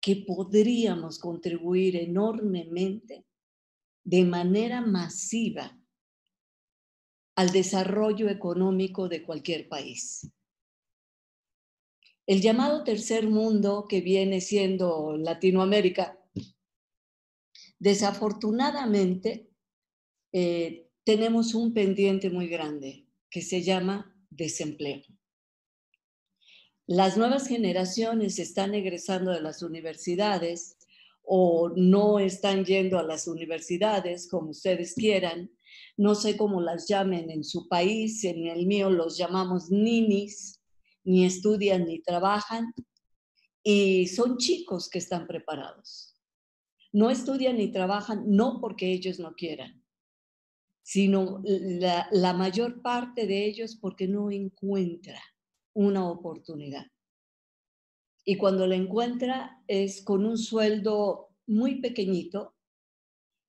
que 0.00 0.16
podríamos 0.16 1.18
contribuir 1.18 1.96
enormemente 1.96 3.24
de 4.04 4.24
manera 4.24 4.80
masiva 4.80 5.78
al 7.36 7.50
desarrollo 7.50 8.28
económico 8.28 9.08
de 9.08 9.22
cualquier 9.22 9.68
país. 9.68 10.30
El 12.26 12.40
llamado 12.40 12.82
tercer 12.82 13.28
mundo 13.28 13.86
que 13.88 14.00
viene 14.00 14.40
siendo 14.40 15.16
Latinoamérica, 15.16 16.18
desafortunadamente 17.78 19.48
eh, 20.32 20.88
tenemos 21.04 21.54
un 21.54 21.72
pendiente 21.72 22.30
muy 22.30 22.48
grande 22.48 23.06
que 23.30 23.42
se 23.42 23.62
llama 23.62 24.15
desempleo. 24.36 25.02
Las 26.86 27.16
nuevas 27.16 27.48
generaciones 27.48 28.38
están 28.38 28.74
egresando 28.74 29.32
de 29.32 29.40
las 29.40 29.62
universidades 29.62 30.76
o 31.22 31.70
no 31.74 32.20
están 32.20 32.64
yendo 32.64 32.98
a 32.98 33.02
las 33.02 33.26
universidades, 33.26 34.28
como 34.28 34.50
ustedes 34.50 34.94
quieran. 34.94 35.50
No 35.96 36.14
sé 36.14 36.36
cómo 36.36 36.60
las 36.60 36.86
llamen 36.86 37.30
en 37.30 37.42
su 37.42 37.66
país, 37.68 38.22
en 38.22 38.46
el 38.46 38.66
mío 38.66 38.90
los 38.90 39.18
llamamos 39.18 39.70
ninis, 39.70 40.62
ni 41.02 41.24
estudian 41.24 41.86
ni 41.86 42.00
trabajan 42.00 42.72
y 43.62 44.06
son 44.06 44.38
chicos 44.38 44.88
que 44.88 44.98
están 44.98 45.26
preparados. 45.26 46.14
No 46.92 47.10
estudian 47.10 47.56
ni 47.56 47.72
trabajan 47.72 48.24
no 48.28 48.60
porque 48.60 48.92
ellos 48.92 49.18
no 49.18 49.34
quieran, 49.34 49.82
sino 50.86 51.42
la, 51.42 52.32
mayor 52.32 52.80
parte 52.80 53.26
de 53.26 53.44
ellos 53.44 53.74
porque 53.74 54.06
no 54.06 54.30
encuentra 54.30 55.20
una 55.74 56.08
oportunidad. 56.08 56.86
Y 58.24 58.36
cuando 58.36 58.68
la 58.68 58.76
encuentra 58.76 59.60
es 59.66 60.04
con 60.04 60.24
un 60.24 60.38
sueldo 60.38 61.30
muy 61.44 61.80
pequeñito 61.80 62.54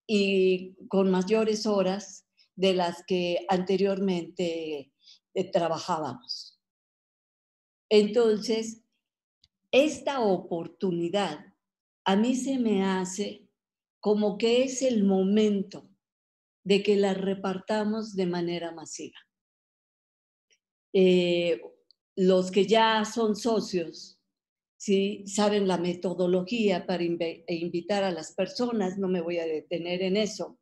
y 0.08 0.74
con 0.88 1.12
mayores 1.12 1.68
horas 1.68 2.26
de 2.56 2.74
las 2.74 3.04
que 3.06 3.46
anteriormente 3.50 4.92
eh, 5.36 5.52
trabajábamos. 5.52 6.60
Entonces, 7.88 8.82
esta 9.72 10.22
oportunidad 10.22 11.54
a 12.04 12.16
mí 12.16 12.36
se 12.36 12.58
me 12.58 12.84
hace 12.84 13.48
como 14.00 14.40
que 14.40 14.64
es 14.64 14.82
el 14.82 15.04
momento 15.04 15.87
de 16.68 16.84
que 16.84 16.98
la 16.98 17.14
repartamos 17.14 18.14
de 18.14 18.26
manera 18.26 18.74
masiva. 18.74 19.18
Eh, 20.92 21.62
los 22.18 22.52
que 22.52 22.66
ya 22.66 23.06
son 23.06 23.38
socios, 23.38 24.20
¿sí? 24.76 25.24
saben 25.28 25.66
la 25.66 25.78
metodología 25.78 26.86
para 26.86 27.04
invitar 27.04 28.04
a 28.04 28.12
las 28.12 28.34
personas, 28.34 28.98
no 28.98 29.08
me 29.08 29.22
voy 29.22 29.38
a 29.38 29.46
detener 29.46 30.02
en 30.02 30.18
eso, 30.18 30.60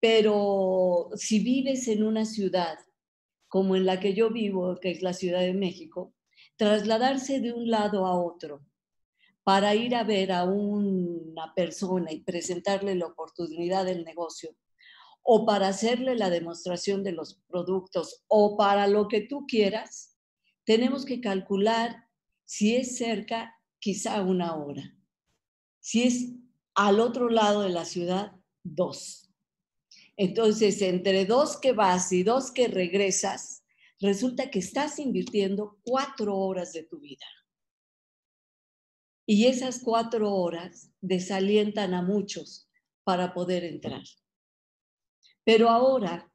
pero 0.00 1.10
si 1.14 1.40
vives 1.40 1.88
en 1.88 2.02
una 2.02 2.24
ciudad 2.24 2.78
como 3.48 3.76
en 3.76 3.84
la 3.84 4.00
que 4.00 4.14
yo 4.14 4.30
vivo, 4.30 4.78
que 4.80 4.92
es 4.92 5.02
la 5.02 5.12
Ciudad 5.12 5.40
de 5.40 5.52
México, 5.52 6.14
trasladarse 6.56 7.40
de 7.40 7.52
un 7.52 7.70
lado 7.70 8.06
a 8.06 8.18
otro 8.18 8.64
para 9.44 9.74
ir 9.74 9.94
a 9.94 10.04
ver 10.04 10.32
a 10.32 10.44
una 10.44 11.52
persona 11.54 12.12
y 12.12 12.20
presentarle 12.20 12.94
la 12.94 13.06
oportunidad 13.06 13.84
del 13.84 14.04
negocio, 14.04 14.56
o 15.28 15.44
para 15.44 15.68
hacerle 15.68 16.14
la 16.14 16.30
demostración 16.30 17.02
de 17.02 17.10
los 17.10 17.34
productos, 17.48 18.22
o 18.28 18.56
para 18.56 18.86
lo 18.86 19.08
que 19.08 19.20
tú 19.20 19.44
quieras, 19.48 20.16
tenemos 20.64 21.04
que 21.04 21.20
calcular 21.20 22.08
si 22.44 22.76
es 22.76 22.96
cerca, 22.96 23.52
quizá 23.80 24.22
una 24.22 24.54
hora. 24.54 24.94
Si 25.80 26.04
es 26.04 26.32
al 26.76 27.00
otro 27.00 27.28
lado 27.28 27.62
de 27.62 27.70
la 27.70 27.84
ciudad, 27.84 28.36
dos. 28.62 29.28
Entonces, 30.16 30.80
entre 30.80 31.26
dos 31.26 31.56
que 31.56 31.72
vas 31.72 32.12
y 32.12 32.22
dos 32.22 32.52
que 32.52 32.68
regresas, 32.68 33.64
resulta 34.00 34.48
que 34.48 34.60
estás 34.60 35.00
invirtiendo 35.00 35.80
cuatro 35.82 36.36
horas 36.36 36.72
de 36.72 36.84
tu 36.84 37.00
vida. 37.00 37.26
Y 39.26 39.46
esas 39.46 39.80
cuatro 39.80 40.32
horas 40.32 40.92
desalientan 41.00 41.94
a 41.94 42.02
muchos 42.02 42.70
para 43.02 43.34
poder 43.34 43.64
entrar. 43.64 44.04
Pero 45.46 45.70
ahora 45.70 46.28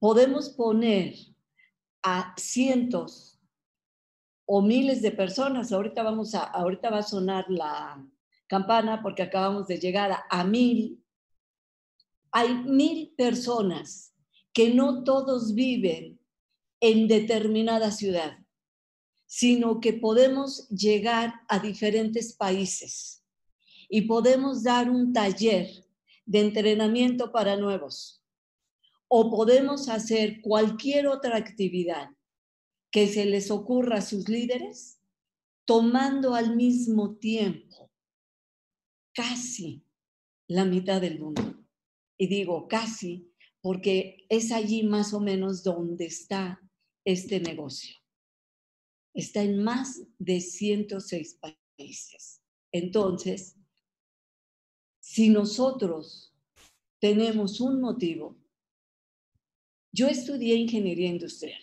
podemos 0.00 0.48
poner 0.48 1.14
a 2.02 2.34
cientos 2.36 3.38
o 4.44 4.60
miles 4.60 5.00
de 5.00 5.12
personas. 5.12 5.70
Ahorita 5.70 6.02
vamos 6.02 6.34
a, 6.34 6.42
ahorita 6.42 6.90
va 6.90 6.98
a 6.98 7.02
sonar 7.04 7.46
la 7.48 8.04
campana 8.48 9.00
porque 9.00 9.22
acabamos 9.22 9.68
de 9.68 9.78
llegar 9.78 10.10
a, 10.10 10.24
a 10.28 10.42
mil 10.42 10.98
hay 12.32 12.54
mil 12.64 13.14
personas 13.16 14.12
que 14.52 14.74
no 14.74 15.04
todos 15.04 15.54
viven 15.54 16.18
en 16.80 17.06
determinada 17.06 17.92
ciudad, 17.92 18.38
sino 19.26 19.78
que 19.80 19.92
podemos 19.92 20.68
llegar 20.70 21.42
a 21.46 21.60
diferentes 21.60 22.34
países 22.34 23.22
y 23.88 24.02
podemos 24.02 24.64
dar 24.64 24.90
un 24.90 25.12
taller 25.12 25.68
de 26.24 26.40
entrenamiento 26.40 27.30
para 27.30 27.56
nuevos 27.56 28.21
o 29.14 29.30
podemos 29.30 29.90
hacer 29.90 30.40
cualquier 30.40 31.06
otra 31.06 31.36
actividad 31.36 32.08
que 32.90 33.06
se 33.06 33.26
les 33.26 33.50
ocurra 33.50 33.98
a 33.98 34.00
sus 34.00 34.26
líderes 34.26 35.02
tomando 35.66 36.34
al 36.34 36.56
mismo 36.56 37.16
tiempo 37.16 37.90
casi 39.12 39.84
la 40.48 40.64
mitad 40.64 41.02
del 41.02 41.20
mundo. 41.20 41.62
Y 42.18 42.26
digo 42.28 42.66
casi 42.68 43.30
porque 43.60 44.24
es 44.30 44.50
allí 44.50 44.82
más 44.82 45.12
o 45.12 45.20
menos 45.20 45.62
donde 45.62 46.06
está 46.06 46.62
este 47.04 47.38
negocio. 47.38 47.94
Está 49.12 49.42
en 49.42 49.62
más 49.62 50.06
de 50.18 50.40
106 50.40 51.38
países. 51.76 52.40
Entonces, 52.72 53.58
si 55.02 55.28
nosotros 55.28 56.34
tenemos 56.98 57.60
un 57.60 57.78
motivo, 57.78 58.41
yo 59.92 60.08
estudié 60.08 60.56
ingeniería 60.56 61.08
industrial. 61.08 61.62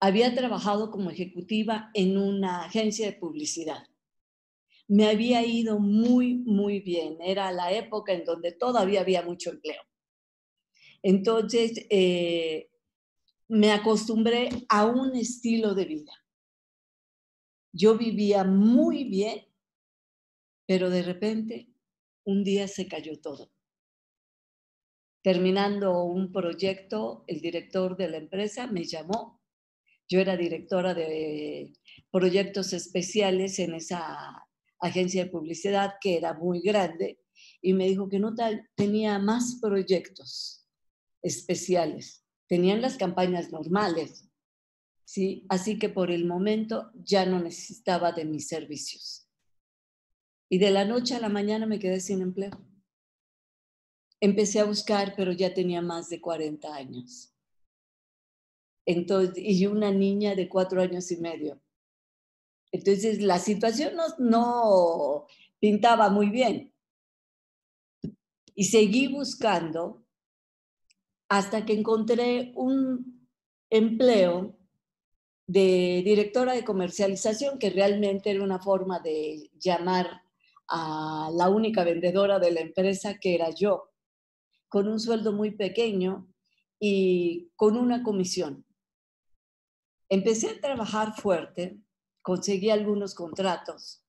Había 0.00 0.34
trabajado 0.34 0.90
como 0.90 1.10
ejecutiva 1.10 1.90
en 1.94 2.18
una 2.18 2.64
agencia 2.64 3.06
de 3.06 3.12
publicidad 3.12 3.84
me 4.90 5.06
había 5.06 5.46
ido 5.46 5.78
muy, 5.78 6.34
muy 6.34 6.80
bien. 6.80 7.18
Era 7.20 7.52
la 7.52 7.72
época 7.72 8.12
en 8.12 8.24
donde 8.24 8.50
todavía 8.50 9.02
había 9.02 9.22
mucho 9.22 9.50
empleo. 9.50 9.80
Entonces, 11.00 11.86
eh, 11.90 12.70
me 13.46 13.70
acostumbré 13.70 14.48
a 14.68 14.86
un 14.86 15.14
estilo 15.14 15.76
de 15.76 15.84
vida. 15.84 16.12
Yo 17.72 17.96
vivía 17.96 18.42
muy 18.42 19.04
bien, 19.04 19.46
pero 20.66 20.90
de 20.90 21.02
repente 21.02 21.68
un 22.24 22.42
día 22.42 22.66
se 22.66 22.88
cayó 22.88 23.20
todo. 23.20 23.48
Terminando 25.22 26.02
un 26.04 26.32
proyecto, 26.32 27.24
el 27.26 27.40
director 27.40 27.96
de 27.96 28.08
la 28.08 28.16
empresa 28.16 28.66
me 28.66 28.84
llamó. 28.84 29.40
Yo 30.08 30.18
era 30.20 30.36
directora 30.36 30.94
de 30.94 31.72
proyectos 32.10 32.72
especiales 32.72 33.58
en 33.58 33.74
esa 33.74 34.46
agencia 34.80 35.24
de 35.24 35.30
publicidad 35.30 35.94
que 36.00 36.16
era 36.16 36.34
muy 36.34 36.60
grande 36.60 37.20
y 37.60 37.74
me 37.74 37.86
dijo 37.86 38.08
que 38.08 38.18
no 38.18 38.34
tenía 38.74 39.18
más 39.18 39.58
proyectos 39.60 40.66
especiales. 41.22 42.24
Tenían 42.48 42.80
las 42.80 42.96
campañas 42.96 43.52
normales, 43.52 44.28
¿sí? 45.04 45.44
Así 45.48 45.78
que 45.78 45.90
por 45.90 46.10
el 46.10 46.24
momento 46.24 46.90
ya 46.94 47.26
no 47.26 47.40
necesitaba 47.40 48.12
de 48.12 48.24
mis 48.24 48.48
servicios. 48.48 49.28
Y 50.48 50.58
de 50.58 50.70
la 50.70 50.84
noche 50.84 51.14
a 51.14 51.20
la 51.20 51.28
mañana 51.28 51.66
me 51.66 51.78
quedé 51.78 52.00
sin 52.00 52.22
empleo. 52.22 52.69
Empecé 54.20 54.60
a 54.60 54.64
buscar, 54.64 55.14
pero 55.16 55.32
ya 55.32 55.54
tenía 55.54 55.80
más 55.80 56.08
de 56.08 56.20
40 56.20 56.74
años. 56.74 57.32
Entonces, 58.86 59.34
y 59.36 59.66
una 59.66 59.90
niña 59.90 60.34
de 60.34 60.48
cuatro 60.48 60.80
años 60.80 61.10
y 61.10 61.16
medio. 61.16 61.60
Entonces, 62.72 63.20
la 63.22 63.38
situación 63.38 63.96
no, 63.96 64.04
no 64.18 65.26
pintaba 65.58 66.08
muy 66.10 66.28
bien. 66.30 66.72
Y 68.54 68.64
seguí 68.64 69.08
buscando 69.08 70.04
hasta 71.28 71.64
que 71.64 71.74
encontré 71.74 72.52
un 72.56 73.28
empleo 73.70 74.56
de 75.46 76.02
directora 76.04 76.52
de 76.52 76.64
comercialización, 76.64 77.58
que 77.58 77.70
realmente 77.70 78.30
era 78.30 78.42
una 78.42 78.60
forma 78.60 79.00
de 79.00 79.50
llamar 79.58 80.22
a 80.68 81.30
la 81.32 81.48
única 81.48 81.84
vendedora 81.84 82.38
de 82.38 82.52
la 82.52 82.60
empresa, 82.60 83.18
que 83.18 83.34
era 83.34 83.50
yo, 83.50 83.89
con 84.70 84.88
un 84.88 85.00
sueldo 85.00 85.32
muy 85.32 85.50
pequeño 85.50 86.32
y 86.78 87.50
con 87.56 87.76
una 87.76 88.02
comisión. 88.02 88.64
Empecé 90.08 90.50
a 90.50 90.60
trabajar 90.60 91.14
fuerte, 91.20 91.78
conseguí 92.22 92.70
algunos 92.70 93.14
contratos, 93.14 94.02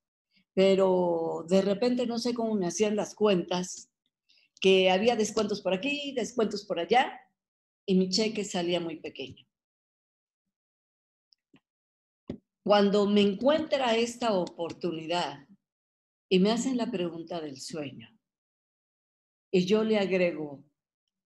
pero 0.54 1.46
de 1.50 1.64
repente 1.64 2.06
no 2.06 2.20
sé 2.20 2.36
cómo 2.36 2.54
me 2.54 2.68
hacían 2.68 2.96
las 2.96 3.16
cuentas, 3.16 3.92
que 4.62 4.92
había 4.92 5.16
descuentos 5.16 5.62
por 5.62 5.74
aquí, 5.74 6.14
descuentos 6.16 6.64
por 6.66 6.80
allá, 6.80 7.20
y 7.86 7.96
mi 7.96 8.10
cheque 8.10 8.46
salía 8.46 8.80
muy 8.80 8.98
pequeño. 8.98 9.44
Cuando 12.64 13.08
me 13.08 13.22
encuentra 13.22 13.96
esta 13.96 14.34
oportunidad 14.34 15.48
y 16.30 16.38
me 16.38 16.52
hacen 16.52 16.78
la 16.78 16.92
pregunta 16.92 17.42
del 17.42 17.60
sueño, 17.60 18.08
y 19.52 19.66
yo 19.66 19.84
le 19.84 20.00
agrego, 20.00 20.64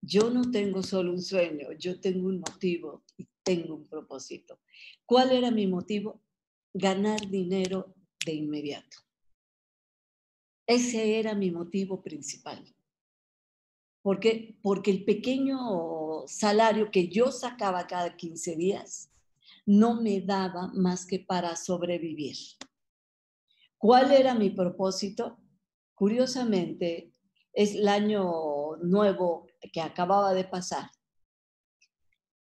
yo 0.00 0.30
no 0.30 0.50
tengo 0.50 0.82
solo 0.82 1.12
un 1.12 1.22
sueño, 1.22 1.72
yo 1.72 2.00
tengo 2.00 2.28
un 2.28 2.40
motivo 2.40 3.02
y 3.16 3.26
tengo 3.42 3.74
un 3.74 3.86
propósito. 3.88 4.60
¿Cuál 5.04 5.32
era 5.32 5.50
mi 5.50 5.66
motivo? 5.66 6.22
Ganar 6.72 7.28
dinero 7.28 7.94
de 8.24 8.34
inmediato. 8.34 8.98
Ese 10.66 11.18
era 11.18 11.34
mi 11.34 11.50
motivo 11.50 12.02
principal. 12.02 12.64
¿Por 14.02 14.20
qué? 14.20 14.56
Porque 14.62 14.90
el 14.90 15.04
pequeño 15.04 16.26
salario 16.26 16.90
que 16.90 17.08
yo 17.08 17.32
sacaba 17.32 17.86
cada 17.86 18.16
15 18.16 18.56
días 18.56 19.10
no 19.66 20.00
me 20.00 20.20
daba 20.20 20.68
más 20.74 21.06
que 21.06 21.20
para 21.20 21.56
sobrevivir. 21.56 22.36
¿Cuál 23.78 24.12
era 24.12 24.34
mi 24.34 24.50
propósito? 24.50 25.38
Curiosamente, 25.94 27.13
es 27.54 27.76
el 27.76 27.88
año 27.88 28.76
nuevo 28.82 29.46
que 29.72 29.80
acababa 29.80 30.34
de 30.34 30.44
pasar. 30.44 30.90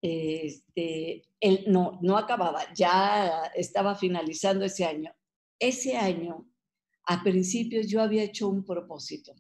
Este, 0.02 1.24
no, 1.68 2.00
no 2.02 2.18
acababa, 2.18 2.74
ya 2.74 3.44
estaba 3.54 3.96
finalizando 3.96 4.66
ese 4.66 4.86
año. 4.86 5.14
Ese 5.60 5.98
año, 5.98 6.50
a 7.06 7.24
principios, 7.24 7.88
yo 7.88 8.02
había 8.02 8.24
hecho 8.24 8.48
un 8.48 8.66
propósito. 8.66 9.36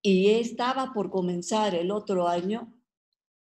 Y 0.00 0.32
estaba 0.32 0.92
por 0.92 1.10
comenzar 1.10 1.74
el 1.74 1.90
otro 1.90 2.28
año 2.28 2.78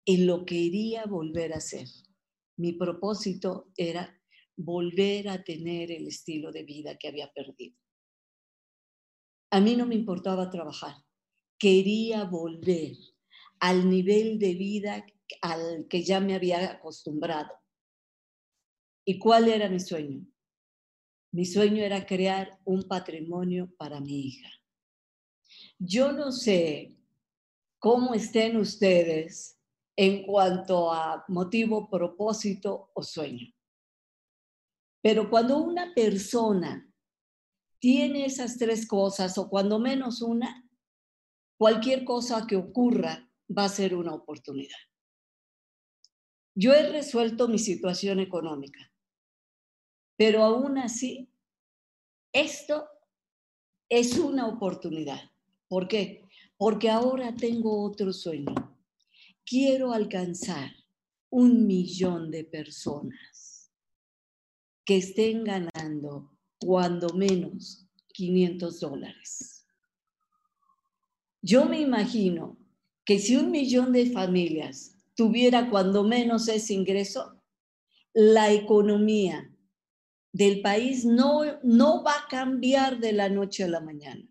en 0.05 0.25
lo 0.25 0.45
que 0.45 0.55
iría 0.55 1.05
volver 1.05 1.53
a 1.53 1.57
hacer. 1.57 1.87
Mi 2.57 2.71
propósito 2.73 3.71
era 3.75 4.17
volver 4.55 5.27
a 5.27 5.43
tener 5.43 5.91
el 5.91 6.07
estilo 6.07 6.51
de 6.51 6.63
vida 6.63 6.97
que 6.97 7.09
había 7.09 7.31
perdido. 7.33 7.77
A 9.55 9.61
mí 9.61 9.77
no 9.77 9.85
me 9.85 9.95
importaba 9.95 10.49
trabajar, 10.49 10.97
quería 11.57 12.25
volver 12.25 12.97
al 13.61 13.89
nivel 13.89 14.37
de 14.37 14.53
vida 14.53 15.05
al 15.39 15.87
que 15.87 16.03
ya 16.03 16.19
me 16.19 16.35
había 16.35 16.73
acostumbrado. 16.73 17.53
¿Y 19.05 19.17
cuál 19.17 19.47
era 19.47 19.69
mi 19.69 19.79
sueño? 19.79 20.27
Mi 21.31 21.45
sueño 21.45 21.81
era 21.85 22.05
crear 22.05 22.59
un 22.65 22.83
patrimonio 22.83 23.73
para 23.77 24.01
mi 24.01 24.27
hija. 24.27 24.49
Yo 25.79 26.11
no 26.11 26.33
sé 26.33 26.97
cómo 27.79 28.13
estén 28.13 28.57
ustedes 28.57 29.57
en 29.95 30.25
cuanto 30.25 30.91
a 30.91 31.23
motivo, 31.29 31.89
propósito 31.89 32.91
o 32.93 33.01
sueño. 33.01 33.47
Pero 35.01 35.29
cuando 35.29 35.59
una 35.59 35.93
persona 35.93 36.84
tiene 37.79 38.25
esas 38.25 38.57
tres 38.57 38.87
cosas, 38.87 39.37
o 39.37 39.49
cuando 39.49 39.79
menos 39.79 40.21
una, 40.21 40.67
cualquier 41.57 42.03
cosa 42.03 42.45
que 42.47 42.55
ocurra 42.55 43.29
va 43.55 43.65
a 43.65 43.69
ser 43.69 43.95
una 43.95 44.13
oportunidad. 44.13 44.77
Yo 46.55 46.73
he 46.73 46.89
resuelto 46.89 47.47
mi 47.47 47.59
situación 47.59 48.19
económica, 48.19 48.91
pero 50.17 50.43
aún 50.43 50.77
así, 50.77 51.29
esto 52.31 52.87
es 53.89 54.17
una 54.17 54.47
oportunidad. 54.47 55.19
¿Por 55.67 55.87
qué? 55.87 56.23
Porque 56.57 56.89
ahora 56.89 57.35
tengo 57.35 57.83
otro 57.83 58.13
sueño 58.13 58.75
quiero 59.45 59.93
alcanzar 59.93 60.71
un 61.29 61.67
millón 61.67 62.31
de 62.31 62.43
personas 62.43 63.71
que 64.83 64.97
estén 64.97 65.43
ganando 65.43 66.34
cuando 66.59 67.09
menos 67.09 67.87
500 68.13 68.79
dólares. 68.79 69.65
Yo 71.41 71.65
me 71.65 71.79
imagino 71.79 72.57
que 73.03 73.19
si 73.19 73.35
un 73.35 73.51
millón 73.51 73.93
de 73.93 74.09
familias 74.11 74.95
tuviera 75.15 75.69
cuando 75.69 76.03
menos 76.03 76.47
ese 76.47 76.73
ingreso, 76.73 77.39
la 78.13 78.51
economía 78.51 79.51
del 80.31 80.61
país 80.61 81.05
no, 81.05 81.43
no 81.63 82.03
va 82.03 82.13
a 82.13 82.27
cambiar 82.27 82.99
de 82.99 83.13
la 83.13 83.29
noche 83.29 83.63
a 83.63 83.67
la 83.67 83.79
mañana, 83.79 84.27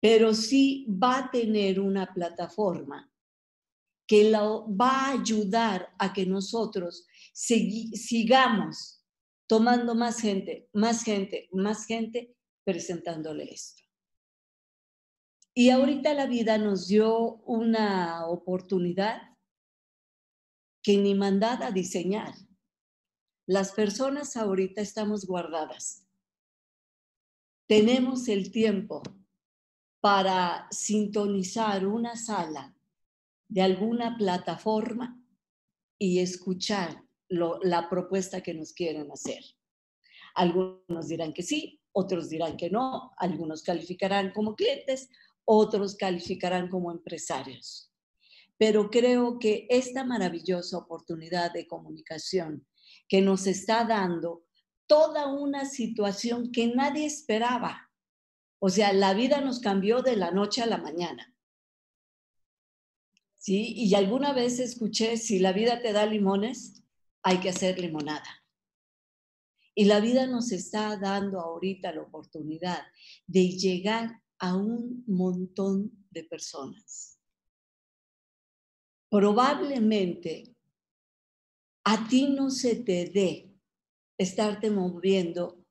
pero 0.00 0.34
sí 0.34 0.86
va 0.88 1.18
a 1.18 1.30
tener 1.30 1.78
una 1.78 2.12
plataforma 2.12 3.10
que 4.06 4.30
lo 4.30 4.66
va 4.76 5.06
a 5.06 5.12
ayudar 5.12 5.94
a 5.98 6.12
que 6.12 6.26
nosotros 6.26 7.06
sigamos 7.32 9.01
tomando 9.52 9.94
más 9.94 10.18
gente, 10.18 10.70
más 10.72 11.04
gente, 11.04 11.50
más 11.52 11.84
gente, 11.84 12.34
presentándole 12.64 13.52
esto. 13.52 13.82
Y 15.52 15.68
ahorita 15.68 16.14
la 16.14 16.24
vida 16.24 16.56
nos 16.56 16.88
dio 16.88 17.34
una 17.44 18.24
oportunidad 18.28 19.36
que 20.82 20.96
ni 20.96 21.14
mandada 21.14 21.66
a 21.66 21.70
diseñar. 21.70 22.32
Las 23.46 23.72
personas 23.72 24.38
ahorita 24.38 24.80
estamos 24.80 25.26
guardadas. 25.26 26.06
Tenemos 27.66 28.28
el 28.28 28.52
tiempo 28.52 29.02
para 30.00 30.66
sintonizar 30.70 31.86
una 31.86 32.16
sala 32.16 32.74
de 33.48 33.60
alguna 33.60 34.16
plataforma 34.16 35.22
y 35.98 36.20
escuchar 36.20 37.04
la 37.32 37.88
propuesta 37.88 38.40
que 38.40 38.54
nos 38.54 38.72
quieren 38.72 39.10
hacer. 39.10 39.42
Algunos 40.34 41.08
dirán 41.08 41.32
que 41.32 41.42
sí, 41.42 41.80
otros 41.92 42.28
dirán 42.28 42.56
que 42.56 42.70
no, 42.70 43.12
algunos 43.18 43.62
calificarán 43.62 44.32
como 44.32 44.54
clientes, 44.54 45.08
otros 45.44 45.96
calificarán 45.96 46.68
como 46.68 46.90
empresarios. 46.90 47.92
Pero 48.56 48.90
creo 48.90 49.38
que 49.38 49.66
esta 49.70 50.04
maravillosa 50.04 50.78
oportunidad 50.78 51.52
de 51.52 51.66
comunicación 51.66 52.66
que 53.08 53.20
nos 53.20 53.46
está 53.46 53.84
dando 53.84 54.44
toda 54.86 55.26
una 55.26 55.64
situación 55.64 56.52
que 56.52 56.68
nadie 56.68 57.06
esperaba. 57.06 57.90
O 58.58 58.68
sea, 58.68 58.92
la 58.92 59.14
vida 59.14 59.40
nos 59.40 59.58
cambió 59.58 60.02
de 60.02 60.16
la 60.16 60.30
noche 60.30 60.62
a 60.62 60.66
la 60.66 60.78
mañana. 60.78 61.34
¿sí? 63.42 63.72
Y 63.74 63.94
alguna 63.94 64.32
vez 64.32 64.60
escuché, 64.60 65.16
si 65.16 65.40
la 65.40 65.52
vida 65.52 65.82
te 65.82 65.92
da 65.92 66.06
limones, 66.06 66.81
hay 67.22 67.38
que 67.40 67.48
hacer 67.50 67.78
limonada. 67.78 68.42
Y 69.74 69.86
la 69.86 70.00
vida 70.00 70.26
nos 70.26 70.52
está 70.52 70.96
dando 70.98 71.40
ahorita 71.40 71.92
la 71.92 72.02
oportunidad 72.02 72.82
de 73.26 73.48
llegar 73.48 74.20
a 74.38 74.56
un 74.56 75.04
montón 75.06 76.06
de 76.10 76.24
personas. 76.24 77.18
Probablemente 79.10 80.56
a 81.84 82.08
ti 82.08 82.28
no 82.28 82.50
se 82.50 82.76
te 82.76 83.06
dé 83.06 83.54
estarte 84.18 84.70
moviendo 84.70 85.64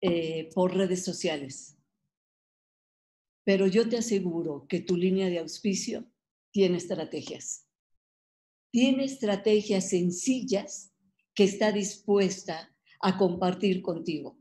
eh, 0.00 0.50
por 0.54 0.74
redes 0.74 1.04
sociales, 1.04 1.78
pero 3.44 3.66
yo 3.66 3.88
te 3.88 3.98
aseguro 3.98 4.66
que 4.68 4.80
tu 4.80 4.96
línea 4.96 5.28
de 5.28 5.38
auspicio 5.38 6.10
tiene 6.52 6.78
estrategias. 6.78 7.68
Tiene 8.72 9.04
estrategias 9.04 9.90
sencillas 9.90 10.92
que 11.34 11.44
está 11.44 11.72
dispuesta 11.72 12.74
a 13.00 13.18
compartir 13.18 13.82
contigo. 13.82 14.38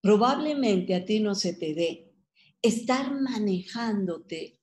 Probablemente 0.00 0.96
a 0.96 1.04
ti 1.04 1.20
no 1.20 1.36
se 1.36 1.54
te 1.54 1.72
dé 1.72 2.12
estar 2.60 3.12
manejándote 3.12 4.58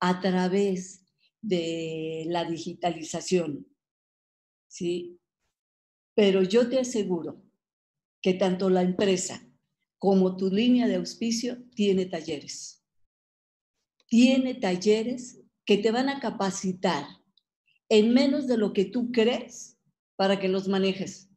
a 0.00 0.20
través 0.20 1.06
de 1.40 2.24
la 2.28 2.44
digitalización. 2.44 3.66
¿Sí? 4.68 5.18
Pero 6.14 6.42
yo 6.42 6.68
te 6.68 6.78
aseguro 6.78 7.42
que 8.20 8.34
tanto 8.34 8.68
la 8.68 8.82
empresa 8.82 9.48
como 9.98 10.36
tu 10.36 10.50
línea 10.50 10.86
de 10.88 10.96
auspicio 10.96 11.64
tiene 11.74 12.04
talleres. 12.04 12.84
Tiene 14.06 14.54
talleres 14.54 15.40
que 15.64 15.78
te 15.78 15.90
van 15.90 16.10
a 16.10 16.20
capacitar 16.20 17.23
en 17.88 18.14
menos 18.14 18.46
de 18.46 18.56
lo 18.56 18.72
que 18.72 18.84
tú 18.84 19.10
crees 19.12 19.78
para 20.16 20.38
que 20.38 20.48
los 20.48 20.68
manejes. 20.68 21.30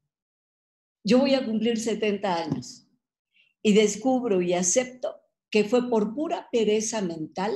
Yo 1.03 1.19
voy 1.19 1.33
a 1.33 1.45
cumplir 1.45 1.77
70 1.77 2.35
años 2.35 2.87
y 3.61 3.73
descubro 3.73 4.41
y 4.41 4.53
acepto 4.53 5.21
que 5.49 5.63
fue 5.63 5.89
por 5.89 6.13
pura 6.13 6.49
pereza 6.51 7.01
mental 7.01 7.51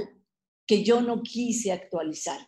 que 0.65 0.83
yo 0.83 1.01
no 1.01 1.21
quise 1.21 1.71
actualizar. 1.71 2.47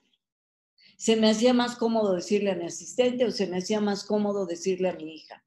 Se 0.97 1.15
me 1.15 1.29
hacía 1.29 1.53
más 1.53 1.75
cómodo 1.75 2.13
decirle 2.13 2.51
a 2.51 2.55
mi 2.55 2.65
asistente 2.65 3.25
o 3.25 3.31
se 3.31 3.47
me 3.47 3.57
hacía 3.57 3.81
más 3.81 4.05
cómodo 4.05 4.45
decirle 4.45 4.89
a 4.89 4.93
mi 4.93 5.15
hija. 5.15 5.43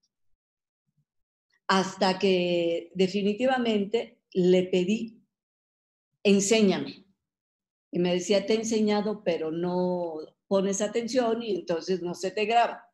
Hasta 1.66 2.18
que 2.18 2.92
definitivamente 2.94 4.20
le 4.32 4.64
pedí, 4.64 5.22
enséñame. 6.22 7.06
Y 7.90 7.98
me 7.98 8.12
decía, 8.12 8.44
te 8.44 8.52
he 8.52 8.56
enseñado, 8.56 9.24
pero 9.24 9.50
no 9.50 10.35
pones 10.48 10.80
atención 10.80 11.42
y 11.42 11.56
entonces 11.56 12.02
no 12.02 12.14
se 12.14 12.30
te 12.30 12.44
graba. 12.44 12.84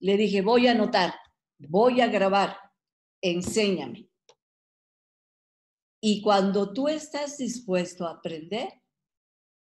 Le 0.00 0.16
dije, 0.16 0.42
voy 0.42 0.66
a 0.66 0.72
anotar, 0.72 1.14
voy 1.58 2.00
a 2.00 2.08
grabar, 2.08 2.56
enséñame. 3.20 4.08
Y 6.00 6.20
cuando 6.20 6.72
tú 6.72 6.88
estás 6.88 7.38
dispuesto 7.38 8.06
a 8.06 8.12
aprender, 8.12 8.68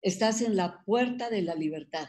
estás 0.01 0.41
en 0.41 0.57
la 0.57 0.83
puerta 0.85 1.29
de 1.29 1.43
la 1.43 1.55
libertad. 1.55 2.09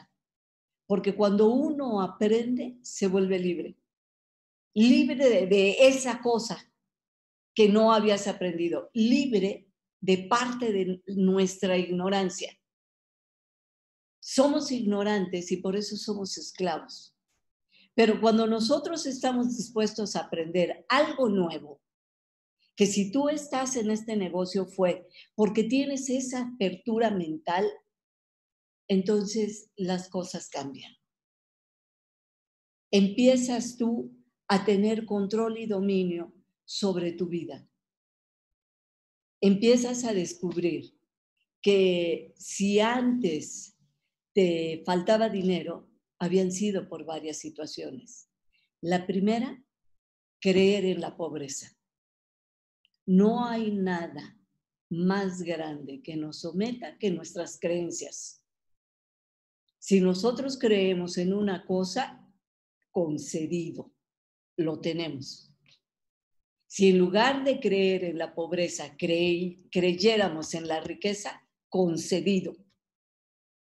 Porque 0.87 1.15
cuando 1.15 1.49
uno 1.49 2.01
aprende, 2.01 2.77
se 2.81 3.07
vuelve 3.07 3.39
libre. 3.39 3.77
Libre 4.73 5.29
de, 5.29 5.47
de 5.47 5.87
esa 5.87 6.21
cosa 6.21 6.71
que 7.53 7.69
no 7.69 7.93
habías 7.93 8.27
aprendido. 8.27 8.89
Libre 8.93 9.67
de 9.99 10.17
parte 10.19 10.71
de 10.71 11.01
nuestra 11.07 11.77
ignorancia. 11.77 12.57
Somos 14.25 14.71
ignorantes 14.71 15.51
y 15.51 15.57
por 15.57 15.75
eso 15.75 15.97
somos 15.97 16.37
esclavos. 16.37 17.13
Pero 17.93 18.21
cuando 18.21 18.47
nosotros 18.47 19.05
estamos 19.05 19.57
dispuestos 19.57 20.15
a 20.15 20.21
aprender 20.21 20.85
algo 20.87 21.27
nuevo, 21.27 21.81
que 22.77 22.85
si 22.85 23.11
tú 23.11 23.27
estás 23.27 23.75
en 23.75 23.91
este 23.91 24.15
negocio 24.15 24.65
fue 24.65 25.09
porque 25.35 25.65
tienes 25.65 26.09
esa 26.09 26.53
apertura 26.55 27.11
mental, 27.11 27.69
entonces 28.87 29.69
las 29.75 30.07
cosas 30.07 30.47
cambian. 30.47 30.93
Empiezas 32.91 33.75
tú 33.75 34.15
a 34.47 34.63
tener 34.63 35.05
control 35.05 35.57
y 35.57 35.65
dominio 35.65 36.33
sobre 36.63 37.11
tu 37.11 37.27
vida. 37.27 37.67
Empiezas 39.41 40.05
a 40.05 40.13
descubrir 40.13 40.97
que 41.61 42.33
si 42.37 42.79
antes 42.79 43.72
te 44.33 44.83
faltaba 44.85 45.29
dinero, 45.29 45.89
habían 46.19 46.51
sido 46.51 46.89
por 46.89 47.05
varias 47.05 47.37
situaciones. 47.37 48.29
La 48.81 49.05
primera, 49.05 49.63
creer 50.39 50.85
en 50.85 51.01
la 51.01 51.15
pobreza. 51.15 51.75
No 53.05 53.45
hay 53.45 53.71
nada 53.71 54.37
más 54.89 55.41
grande 55.41 56.01
que 56.01 56.15
nos 56.15 56.41
someta 56.41 56.97
que 56.97 57.11
nuestras 57.11 57.59
creencias. 57.59 58.43
Si 59.79 59.99
nosotros 59.99 60.57
creemos 60.57 61.17
en 61.17 61.33
una 61.33 61.65
cosa, 61.65 62.19
concedido, 62.91 63.91
lo 64.55 64.79
tenemos. 64.79 65.51
Si 66.67 66.89
en 66.89 66.99
lugar 66.99 67.43
de 67.43 67.59
creer 67.59 68.03
en 68.03 68.17
la 68.17 68.33
pobreza, 68.33 68.95
creyéramos 68.97 70.53
en 70.53 70.67
la 70.67 70.79
riqueza, 70.79 71.43
concedido, 71.69 72.62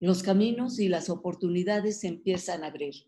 los 0.01 0.23
caminos 0.23 0.79
y 0.79 0.89
las 0.89 1.09
oportunidades 1.09 2.03
empiezan 2.03 2.63
a 2.63 2.67
abrir. 2.67 3.07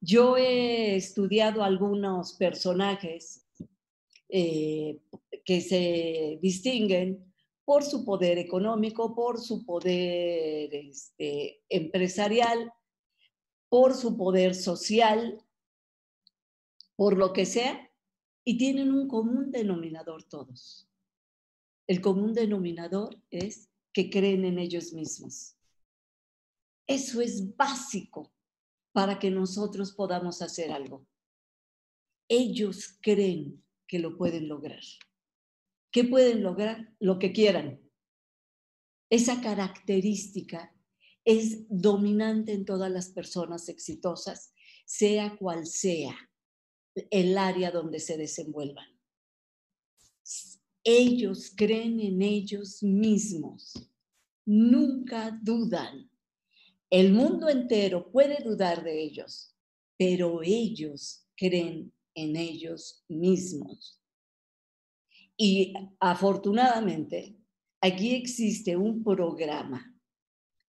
Yo 0.00 0.36
he 0.36 0.96
estudiado 0.96 1.62
algunos 1.62 2.34
personajes 2.34 3.46
eh, 4.28 5.00
que 5.44 5.60
se 5.60 6.38
distinguen 6.42 7.32
por 7.64 7.84
su 7.84 8.04
poder 8.04 8.38
económico, 8.38 9.14
por 9.14 9.40
su 9.40 9.64
poder 9.64 10.74
este, 10.74 11.62
empresarial, 11.68 12.72
por 13.68 13.94
su 13.94 14.16
poder 14.16 14.54
social, 14.54 15.40
por 16.96 17.16
lo 17.16 17.32
que 17.32 17.46
sea, 17.46 17.88
y 18.44 18.58
tienen 18.58 18.92
un 18.92 19.06
común 19.06 19.52
denominador 19.52 20.24
todos. 20.24 20.88
El 21.86 22.00
común 22.00 22.34
denominador 22.34 23.16
es 23.30 23.70
que 23.94 24.10
creen 24.10 24.44
en 24.44 24.58
ellos 24.58 24.92
mismos. 24.92 25.56
Eso 26.86 27.22
es 27.22 27.56
básico 27.56 28.34
para 28.92 29.18
que 29.18 29.30
nosotros 29.30 29.92
podamos 29.92 30.42
hacer 30.42 30.70
algo. 30.70 31.06
Ellos 32.28 32.98
creen 33.00 33.64
que 33.86 33.98
lo 33.98 34.18
pueden 34.18 34.48
lograr. 34.48 34.82
¿Qué 35.90 36.04
pueden 36.04 36.42
lograr? 36.42 36.92
Lo 36.98 37.18
que 37.18 37.32
quieran. 37.32 37.80
Esa 39.08 39.40
característica 39.40 40.74
es 41.24 41.66
dominante 41.68 42.52
en 42.52 42.64
todas 42.64 42.90
las 42.90 43.10
personas 43.10 43.68
exitosas, 43.68 44.52
sea 44.84 45.36
cual 45.36 45.66
sea 45.66 46.14
el 47.10 47.38
área 47.38 47.70
donde 47.70 48.00
se 48.00 48.16
desenvuelvan. 48.16 48.93
Ellos 50.86 51.50
creen 51.56 51.98
en 51.98 52.20
ellos 52.20 52.82
mismos, 52.82 53.72
nunca 54.44 55.30
dudan. 55.42 56.10
El 56.90 57.14
mundo 57.14 57.48
entero 57.48 58.12
puede 58.12 58.44
dudar 58.44 58.84
de 58.84 59.02
ellos, 59.02 59.56
pero 59.96 60.42
ellos 60.42 61.26
creen 61.36 61.90
en 62.14 62.36
ellos 62.36 63.02
mismos. 63.08 63.98
Y 65.38 65.72
afortunadamente, 65.98 67.34
aquí 67.80 68.14
existe 68.14 68.76
un 68.76 69.02
programa 69.02 69.90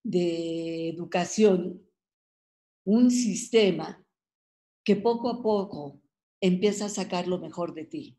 de 0.01 0.89
educación, 0.89 1.85
un 2.85 3.11
sistema 3.11 4.01
que 4.85 4.95
poco 4.95 5.27
a 5.29 5.43
poco 5.43 6.01
empieza 6.39 6.85
a 6.85 6.89
sacar 6.89 7.27
lo 7.27 7.37
mejor 7.37 7.73
de 7.73 7.83
ti, 7.83 8.17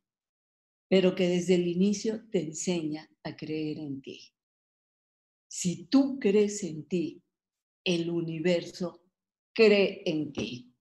pero 0.89 1.15
que 1.15 1.29
desde 1.29 1.57
el 1.57 1.67
inicio 1.67 2.29
te 2.31 2.41
enseña 2.43 3.11
a 3.25 3.37
creer 3.37 3.79
en 3.79 4.01
ti. 4.01 4.33
Si 5.49 5.87
tú 5.87 6.19
crees 6.19 6.63
en 6.65 6.87
ti, 6.87 7.23
el 7.85 8.11
universo 8.11 9.03
cree 9.53 10.03
en 10.07 10.33
ti 10.33 10.77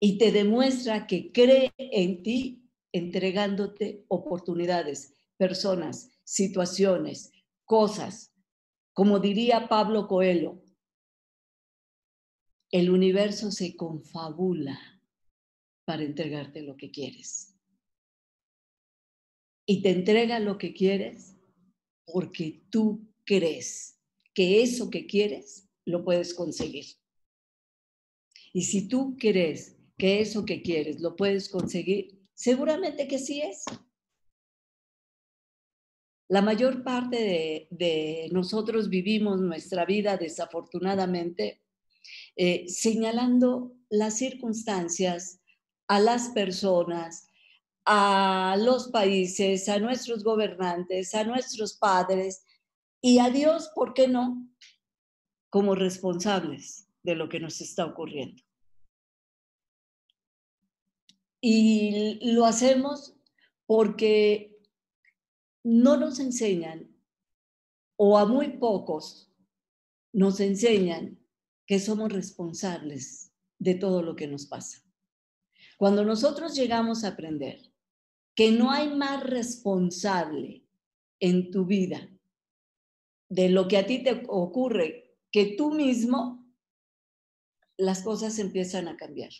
y 0.00 0.18
te 0.18 0.30
demuestra 0.30 1.06
que 1.06 1.32
cree 1.32 1.72
en 1.78 2.22
ti 2.22 2.70
entregándote 2.92 4.04
oportunidades, 4.08 5.14
personas, 5.36 6.10
situaciones, 6.24 7.32
cosas. 7.64 8.32
Como 8.92 9.18
diría 9.18 9.68
Pablo 9.68 10.06
Coelho, 10.06 10.62
el 12.70 12.90
universo 12.90 13.50
se 13.50 13.76
confabula 13.76 14.78
para 15.84 16.02
entregarte 16.02 16.62
lo 16.62 16.76
que 16.76 16.90
quieres. 16.90 17.57
Y 19.70 19.82
te 19.82 19.90
entrega 19.90 20.40
lo 20.40 20.56
que 20.56 20.72
quieres 20.72 21.36
porque 22.06 22.62
tú 22.70 23.06
crees 23.26 24.00
que 24.32 24.62
eso 24.62 24.88
que 24.88 25.06
quieres 25.06 25.68
lo 25.84 26.06
puedes 26.06 26.32
conseguir. 26.32 26.86
Y 28.54 28.62
si 28.62 28.88
tú 28.88 29.18
crees 29.18 29.76
que 29.98 30.22
eso 30.22 30.46
que 30.46 30.62
quieres 30.62 31.00
lo 31.00 31.16
puedes 31.16 31.50
conseguir, 31.50 32.18
seguramente 32.32 33.06
que 33.06 33.18
sí 33.18 33.42
es. 33.42 33.64
La 36.28 36.40
mayor 36.40 36.82
parte 36.82 37.68
de, 37.70 38.30
nosotros 38.32 38.88
vivimos 38.88 39.38
nuestra 39.42 39.84
vida 39.84 40.16
desafortunadamente 40.16 41.60
eh, 42.36 42.66
señalando 42.68 43.76
las 43.90 44.16
circunstancias, 44.16 45.42
a 45.88 46.00
las 46.00 46.30
personas, 46.30 47.27
a 47.90 48.54
los 48.58 48.88
países, 48.88 49.66
a 49.70 49.78
nuestros 49.78 50.22
gobernantes, 50.22 51.14
a 51.14 51.24
nuestros 51.24 51.72
padres 51.72 52.44
y 53.00 53.18
a 53.18 53.30
Dios, 53.30 53.70
¿por 53.74 53.94
qué 53.94 54.08
no? 54.08 54.46
Como 55.48 55.74
responsables 55.74 56.86
de 57.02 57.14
lo 57.14 57.30
que 57.30 57.40
nos 57.40 57.62
está 57.62 57.86
ocurriendo. 57.86 58.42
Y 61.40 62.34
lo 62.34 62.44
hacemos 62.44 63.16
porque 63.64 64.54
no 65.64 65.96
nos 65.96 66.18
enseñan, 66.18 66.94
o 67.96 68.18
a 68.18 68.26
muy 68.26 68.58
pocos 68.58 69.32
nos 70.12 70.40
enseñan 70.40 71.18
que 71.66 71.80
somos 71.80 72.12
responsables 72.12 73.32
de 73.58 73.76
todo 73.76 74.02
lo 74.02 74.14
que 74.14 74.26
nos 74.26 74.44
pasa. 74.44 74.84
Cuando 75.78 76.04
nosotros 76.04 76.54
llegamos 76.54 77.02
a 77.02 77.08
aprender 77.08 77.68
que 78.38 78.52
no 78.52 78.70
hay 78.70 78.94
más 78.94 79.24
responsable 79.24 80.64
en 81.18 81.50
tu 81.50 81.66
vida 81.66 82.08
de 83.28 83.48
lo 83.48 83.66
que 83.66 83.78
a 83.78 83.84
ti 83.84 84.00
te 84.04 84.22
ocurre 84.28 85.16
que 85.32 85.56
tú 85.56 85.72
mismo, 85.72 86.48
las 87.76 88.00
cosas 88.02 88.38
empiezan 88.38 88.86
a 88.86 88.96
cambiar. 88.96 89.32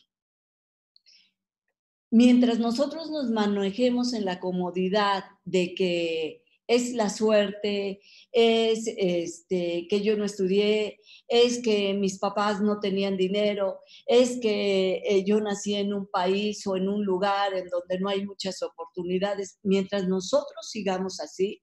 Mientras 2.11 2.59
nosotros 2.59 3.09
nos 3.13 3.31
manejemos 3.31 4.15
en 4.15 4.25
la 4.25 4.41
comodidad 4.41 5.27
de 5.45 5.77
que 5.77 6.45
es 6.69 6.93
la 6.93 7.09
suerte, 7.09 8.01
es 8.31 8.85
este, 8.87 9.89
que 9.89 10.03
yo 10.03 10.17
no 10.17 10.25
estudié, 10.25 11.01
es 11.27 11.63
que 11.63 11.95
mis 11.95 12.19
papás 12.19 12.61
no 12.61 12.79
tenían 12.79 13.17
dinero, 13.17 13.81
es 14.07 14.39
que 14.41 15.03
eh, 15.05 15.25
yo 15.25 15.41
nací 15.41 15.75
en 15.75 15.95
un 15.95 16.07
país 16.07 16.65
o 16.67 16.77
en 16.77 16.89
un 16.89 17.05
lugar 17.05 17.55
en 17.55 17.69
donde 17.69 17.99
no 17.99 18.11
hay 18.11 18.25
muchas 18.25 18.63
oportunidades. 18.63 19.59
Mientras 19.63 20.07
nosotros 20.07 20.69
sigamos 20.71 21.21
así, 21.21 21.63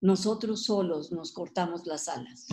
nosotros 0.00 0.64
solos 0.64 1.10
nos 1.10 1.32
cortamos 1.32 1.84
las 1.84 2.08
alas. 2.08 2.46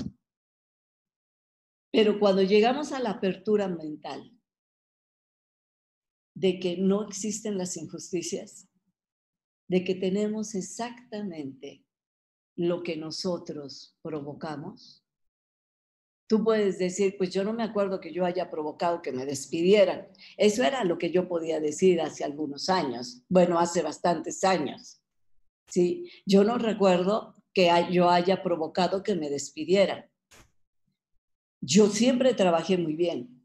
Pero 1.91 2.19
cuando 2.19 2.41
llegamos 2.41 2.93
a 2.93 2.99
la 2.99 3.11
apertura 3.11 3.67
mental 3.67 4.31
de 6.33 6.59
que 6.59 6.77
no 6.77 7.03
existen 7.07 7.59
las 7.59 7.77
injusticias, 7.77 8.70
de 9.71 9.85
que 9.85 9.95
tenemos 9.95 10.53
exactamente 10.53 11.85
lo 12.57 12.83
que 12.83 12.97
nosotros 12.97 13.97
provocamos, 14.01 15.01
tú 16.27 16.43
puedes 16.43 16.77
decir, 16.77 17.15
pues 17.17 17.29
yo 17.29 17.45
no 17.45 17.53
me 17.53 17.63
acuerdo 17.63 18.01
que 18.01 18.11
yo 18.11 18.25
haya 18.25 18.49
provocado 18.49 19.01
que 19.01 19.13
me 19.13 19.25
despidieran. 19.25 20.09
Eso 20.35 20.63
era 20.63 20.83
lo 20.83 20.97
que 20.97 21.09
yo 21.09 21.29
podía 21.29 21.61
decir 21.61 22.01
hace 22.01 22.25
algunos 22.25 22.67
años, 22.67 23.23
bueno, 23.29 23.59
hace 23.59 23.81
bastantes 23.81 24.43
años. 24.43 25.01
Sí, 25.69 26.11
yo 26.25 26.43
no 26.43 26.57
recuerdo 26.57 27.41
que 27.53 27.71
yo 27.91 28.09
haya 28.09 28.43
provocado 28.43 29.03
que 29.03 29.15
me 29.15 29.29
despidieran. 29.29 30.05
Yo 31.61 31.87
siempre 31.87 32.33
trabajé 32.33 32.77
muy 32.77 32.97
bien. 32.97 33.41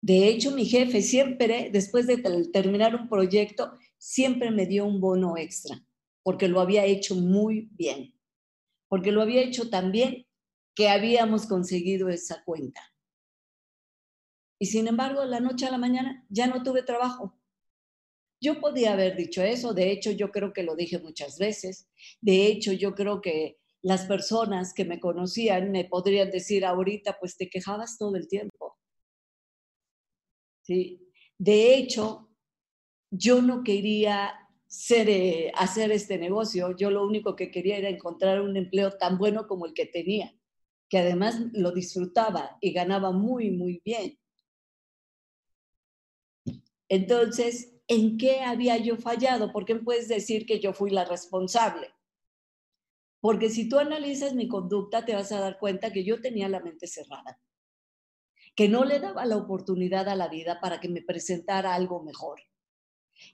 De 0.00 0.28
hecho, 0.28 0.50
mi 0.52 0.64
jefe 0.64 1.02
siempre, 1.02 1.68
después 1.70 2.06
de 2.06 2.16
terminar 2.50 2.94
un 2.94 3.10
proyecto, 3.10 3.78
siempre 4.02 4.50
me 4.50 4.66
dio 4.66 4.84
un 4.84 5.00
bono 5.00 5.36
extra, 5.36 5.80
porque 6.24 6.48
lo 6.48 6.60
había 6.60 6.84
hecho 6.84 7.14
muy 7.14 7.68
bien, 7.70 8.18
porque 8.88 9.12
lo 9.12 9.22
había 9.22 9.42
hecho 9.42 9.70
tan 9.70 9.92
bien 9.92 10.26
que 10.74 10.88
habíamos 10.88 11.46
conseguido 11.46 12.08
esa 12.08 12.42
cuenta. 12.44 12.80
Y 14.58 14.66
sin 14.66 14.88
embargo, 14.88 15.24
la 15.24 15.38
noche 15.38 15.66
a 15.66 15.70
la 15.70 15.78
mañana 15.78 16.26
ya 16.28 16.48
no 16.48 16.64
tuve 16.64 16.82
trabajo. 16.82 17.38
Yo 18.40 18.60
podía 18.60 18.94
haber 18.94 19.16
dicho 19.16 19.40
eso, 19.40 19.72
de 19.72 19.92
hecho 19.92 20.10
yo 20.10 20.32
creo 20.32 20.52
que 20.52 20.64
lo 20.64 20.74
dije 20.74 20.98
muchas 20.98 21.38
veces, 21.38 21.88
de 22.20 22.46
hecho 22.46 22.72
yo 22.72 22.96
creo 22.96 23.20
que 23.20 23.60
las 23.82 24.06
personas 24.06 24.74
que 24.74 24.84
me 24.84 24.98
conocían 24.98 25.70
me 25.70 25.84
podrían 25.84 26.32
decir 26.32 26.64
ahorita, 26.64 27.18
pues 27.20 27.36
te 27.36 27.48
quejabas 27.48 27.98
todo 27.98 28.16
el 28.16 28.26
tiempo. 28.26 28.76
¿Sí? 30.62 31.08
De 31.38 31.76
hecho, 31.76 32.31
yo 33.12 33.42
no 33.42 33.62
quería 33.62 34.32
eh, 34.88 35.52
hacer 35.54 35.92
este 35.92 36.16
negocio, 36.16 36.74
yo 36.74 36.90
lo 36.90 37.06
único 37.06 37.36
que 37.36 37.50
quería 37.50 37.76
era 37.76 37.90
encontrar 37.90 38.40
un 38.40 38.56
empleo 38.56 38.92
tan 38.92 39.18
bueno 39.18 39.46
como 39.46 39.66
el 39.66 39.74
que 39.74 39.84
tenía, 39.84 40.34
que 40.88 40.98
además 40.98 41.38
lo 41.52 41.72
disfrutaba 41.72 42.56
y 42.62 42.72
ganaba 42.72 43.12
muy, 43.12 43.50
muy 43.50 43.82
bien. 43.84 44.18
Entonces, 46.88 47.74
en 47.86 48.16
qué 48.16 48.40
había 48.40 48.78
yo 48.78 48.96
fallado, 48.96 49.52
¿por 49.52 49.66
qué 49.66 49.76
puedes 49.76 50.08
decir 50.08 50.46
que 50.46 50.58
yo 50.58 50.72
fui 50.72 50.90
la 50.90 51.04
responsable? 51.04 51.88
Porque 53.20 53.50
si 53.50 53.68
tú 53.68 53.78
analizas 53.78 54.34
mi 54.34 54.48
conducta, 54.48 55.04
te 55.04 55.14
vas 55.14 55.32
a 55.32 55.40
dar 55.40 55.58
cuenta 55.58 55.92
que 55.92 56.02
yo 56.02 56.22
tenía 56.22 56.48
la 56.48 56.60
mente 56.60 56.86
cerrada, 56.86 57.38
que 58.56 58.70
no 58.70 58.86
le 58.86 59.00
daba 59.00 59.26
la 59.26 59.36
oportunidad 59.36 60.08
a 60.08 60.16
la 60.16 60.28
vida 60.28 60.60
para 60.60 60.80
que 60.80 60.88
me 60.88 61.02
presentara 61.02 61.74
algo 61.74 62.02
mejor, 62.02 62.40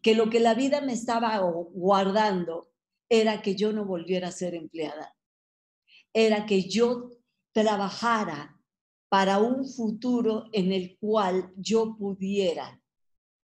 que 0.03 0.15
lo 0.15 0.31
que 0.31 0.41
la 0.41 0.55
vida 0.55 0.81
me 0.81 0.93
estaba 0.93 1.39
guardando 1.39 2.71
era 3.09 3.43
que 3.43 3.55
yo 3.55 3.73
no 3.73 3.85
volviera 3.85 4.29
a 4.29 4.33
ser 4.33 4.55
empleada, 4.55 5.17
era 6.13 6.47
que 6.47 6.69
yo 6.69 7.11
trabajara 7.53 8.61
para 9.09 9.39
un 9.39 9.67
futuro 9.67 10.47
en 10.53 10.73
el 10.73 10.99
cual 10.99 11.53
yo 11.57 11.97
pudiera 11.97 12.81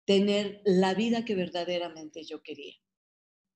tener 0.05 0.63
la 0.65 0.95
vida 0.95 1.25
que 1.25 1.35
verdaderamente 1.35 2.25
yo 2.25 2.43
quería 2.43 2.75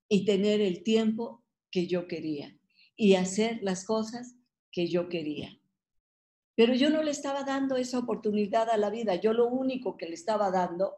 y 0.09 0.25
tener 0.25 0.61
el 0.61 0.83
tiempo 0.83 1.45
que 1.71 1.87
yo 1.87 2.07
quería 2.07 2.57
y 2.97 3.15
hacer 3.15 3.59
las 3.63 3.85
cosas 3.85 4.37
que 4.71 4.89
yo 4.89 5.09
quería. 5.09 5.59
Pero 6.57 6.75
yo 6.75 6.91
no 6.91 7.03
le 7.03 7.11
estaba 7.11 7.43
dando 7.43 7.77
esa 7.77 7.99
oportunidad 7.99 8.71
a 8.71 8.77
la 8.77 8.91
vida. 8.91 9.17
Yo 9.17 9.33
lo 9.33 9.49
único 9.49 9.97
que 9.97 10.07
le 10.07 10.15
estaba 10.15 10.51
dando 10.51 10.95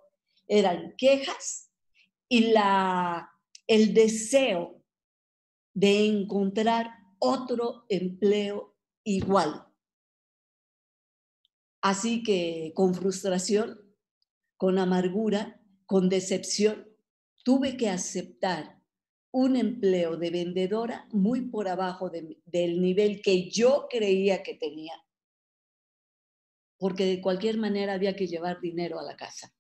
eran 0.46 0.94
quejas 0.98 1.65
y 2.28 2.52
la, 2.52 3.30
el 3.66 3.94
deseo 3.94 4.82
de 5.74 6.06
encontrar 6.06 6.90
otro 7.18 7.84
empleo 7.88 8.76
igual. 9.04 9.66
Así 11.80 12.22
que 12.22 12.72
con 12.74 12.94
frustración 12.94 13.86
con 14.56 14.78
amargura, 14.78 15.60
con 15.84 16.08
decepción, 16.08 16.88
tuve 17.44 17.76
que 17.76 17.88
aceptar 17.88 18.80
un 19.30 19.56
empleo 19.56 20.16
de 20.16 20.30
vendedora 20.30 21.06
muy 21.12 21.42
por 21.50 21.68
abajo 21.68 22.10
del 22.10 22.80
nivel 22.80 23.20
que 23.20 23.50
yo 23.50 23.86
creía 23.90 24.42
que 24.42 24.54
tenía, 24.54 24.94
porque 26.78 27.04
de 27.04 27.20
cualquier 27.20 27.58
manera 27.58 27.92
había 27.92 28.16
que 28.16 28.26
llevar 28.26 28.60
dinero 28.60 28.98
a 28.98 29.02
la 29.02 29.16
casa, 29.16 29.54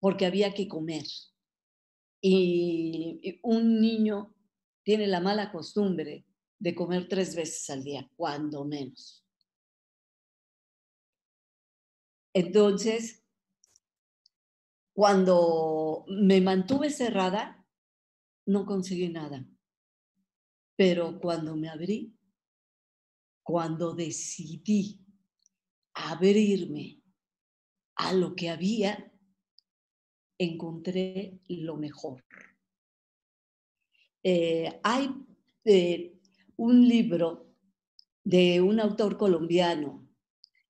porque 0.00 0.26
había 0.26 0.52
que 0.52 0.66
comer. 0.66 1.04
Y 2.20 3.40
un 3.42 3.80
niño 3.80 4.34
tiene 4.82 5.06
la 5.06 5.20
mala 5.20 5.50
costumbre 5.50 6.26
de 6.58 6.74
comer 6.74 7.08
tres 7.08 7.34
veces 7.34 7.70
al 7.70 7.82
día, 7.82 8.10
cuando 8.16 8.64
menos. 8.64 9.24
Entonces, 12.34 13.24
cuando 14.92 16.04
me 16.08 16.40
mantuve 16.40 16.90
cerrada, 16.90 17.66
no 18.46 18.66
conseguí 18.66 19.08
nada. 19.08 19.46
Pero 20.76 21.18
cuando 21.20 21.56
me 21.56 21.68
abrí, 21.68 22.16
cuando 23.42 23.94
decidí 23.94 25.04
abrirme 25.94 27.02
a 27.96 28.12
lo 28.12 28.34
que 28.34 28.50
había, 28.50 29.09
encontré 30.40 31.38
lo 31.48 31.76
mejor. 31.76 32.24
Eh, 34.22 34.80
hay 34.82 35.10
eh, 35.64 36.14
un 36.56 36.88
libro 36.88 37.54
de 38.24 38.62
un 38.62 38.80
autor 38.80 39.18
colombiano 39.18 40.08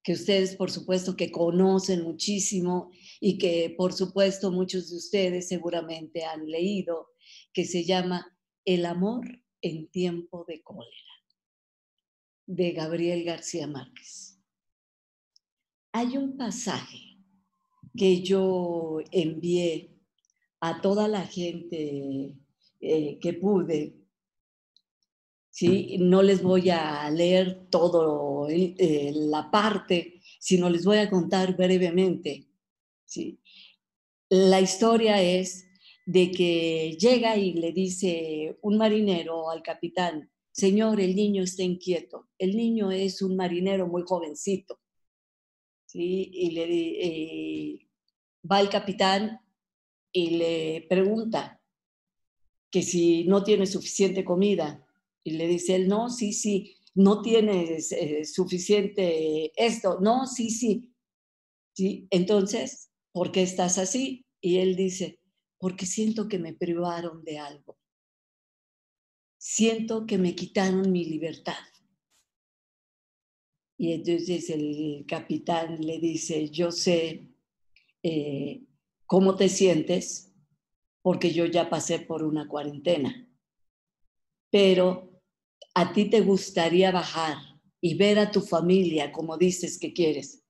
que 0.03 0.13
ustedes 0.13 0.55
por 0.55 0.71
supuesto 0.71 1.15
que 1.15 1.31
conocen 1.31 2.03
muchísimo 2.03 2.91
y 3.21 3.37
que 3.37 3.73
por 3.77 3.93
supuesto 3.93 4.51
muchos 4.51 4.89
de 4.89 4.97
ustedes 4.97 5.47
seguramente 5.47 6.25
han 6.25 6.49
leído, 6.49 7.11
que 7.53 7.63
se 7.63 7.85
llama 7.85 8.37
El 8.65 8.85
amor 8.85 9.41
en 9.61 9.89
tiempo 9.89 10.43
de 10.47 10.61
cólera, 10.63 11.13
de 12.45 12.71
Gabriel 12.71 13.23
García 13.23 13.67
Márquez. 13.67 14.37
Hay 15.93 16.17
un 16.17 16.35
pasaje 16.35 17.10
que 17.97 18.21
yo 18.21 18.99
envié 19.11 19.91
a 20.59 20.81
toda 20.81 21.07
la 21.07 21.25
gente 21.25 22.35
eh, 22.79 23.19
que 23.19 23.33
pude. 23.33 23.95
¿sí? 25.49 25.97
No 25.99 26.21
les 26.21 26.41
voy 26.41 26.69
a 26.69 27.09
leer 27.09 27.67
todo 27.69 28.47
eh, 28.49 29.11
la 29.13 29.51
parte, 29.51 30.21
sino 30.39 30.69
les 30.69 30.85
voy 30.85 30.97
a 30.97 31.09
contar 31.09 31.55
brevemente 31.55 32.51
¿sí? 33.11 33.39
La 34.29 34.61
historia 34.61 35.21
es 35.21 35.67
de 36.05 36.31
que 36.31 36.97
llega 36.97 37.35
y 37.35 37.53
le 37.53 37.73
dice 37.73 38.57
un 38.61 38.77
marinero 38.77 39.49
al 39.49 39.61
capitán, 39.61 40.31
señor, 40.51 41.01
el 41.01 41.15
niño 41.15 41.43
está 41.43 41.63
inquieto. 41.63 42.29
El 42.37 42.55
niño 42.55 42.91
es 42.91 43.21
un 43.21 43.35
marinero 43.35 43.87
muy 43.87 44.03
jovencito. 44.03 44.79
Y 45.93 46.51
le 46.51 46.63
eh, 46.63 47.87
va 48.49 48.61
el 48.61 48.69
capitán 48.69 49.39
y 50.11 50.31
le 50.31 50.85
pregunta, 50.89 51.61
que 52.71 52.81
si 52.81 53.25
no 53.25 53.43
tiene 53.43 53.65
suficiente 53.67 54.23
comida. 54.23 54.85
Y 55.23 55.31
le 55.31 55.47
dice 55.47 55.75
él, 55.75 55.87
no, 55.87 56.09
sí, 56.09 56.33
sí, 56.33 56.77
no 56.95 57.21
tienes 57.21 57.91
eh, 57.91 58.25
suficiente 58.25 59.51
esto, 59.55 59.99
no, 60.01 60.25
sí, 60.25 60.49
sí. 60.49 60.93
¿Sí? 61.73 62.07
Entonces, 62.09 62.91
¿por 63.11 63.31
qué 63.31 63.43
estás 63.43 63.77
así? 63.77 64.25
Y 64.41 64.57
él 64.57 64.75
dice, 64.75 65.19
porque 65.57 65.85
siento 65.85 66.27
que 66.27 66.39
me 66.39 66.53
privaron 66.53 67.23
de 67.23 67.39
algo. 67.39 67.77
Siento 69.37 70.05
que 70.05 70.17
me 70.17 70.35
quitaron 70.35 70.91
mi 70.91 71.05
libertad. 71.05 71.63
Y 73.81 73.93
entonces 73.93 74.47
el 74.51 75.05
capitán 75.07 75.81
le 75.81 75.97
dice, 75.97 76.51
yo 76.51 76.71
sé 76.71 77.31
eh, 78.03 78.61
cómo 79.07 79.35
te 79.35 79.49
sientes, 79.49 80.31
porque 81.01 81.33
yo 81.33 81.47
ya 81.47 81.67
pasé 81.67 81.97
por 81.97 82.21
una 82.21 82.47
cuarentena. 82.47 83.27
Pero 84.51 85.23
a 85.73 85.93
ti 85.93 86.11
te 86.11 86.21
gustaría 86.21 86.91
bajar 86.91 87.37
y 87.81 87.95
ver 87.95 88.19
a 88.19 88.29
tu 88.29 88.41
familia 88.41 89.11
como 89.11 89.35
dices 89.39 89.79
que 89.79 89.93
quieres 89.93 90.43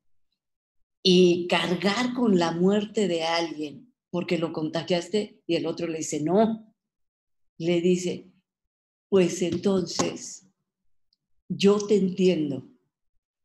y 1.01 1.47
cargar 1.47 2.13
con 2.13 2.37
la 2.37 2.51
muerte 2.51 3.07
de 3.07 3.23
alguien 3.23 3.93
porque 4.09 4.37
lo 4.37 4.51
contagiaste 4.51 5.41
y 5.47 5.55
el 5.55 5.67
otro 5.67 5.87
le 5.87 5.99
dice, 5.99 6.21
no, 6.21 6.75
le 7.57 7.79
dice, 7.79 8.29
pues 9.07 9.41
entonces 9.41 10.49
yo 11.47 11.87
te 11.87 11.95
entiendo. 11.95 12.70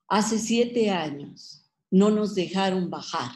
Hace 0.08 0.38
siete 0.38 0.90
años 0.90 1.64
no 1.90 2.10
nos 2.10 2.34
dejaron 2.34 2.90
bajar 2.90 3.32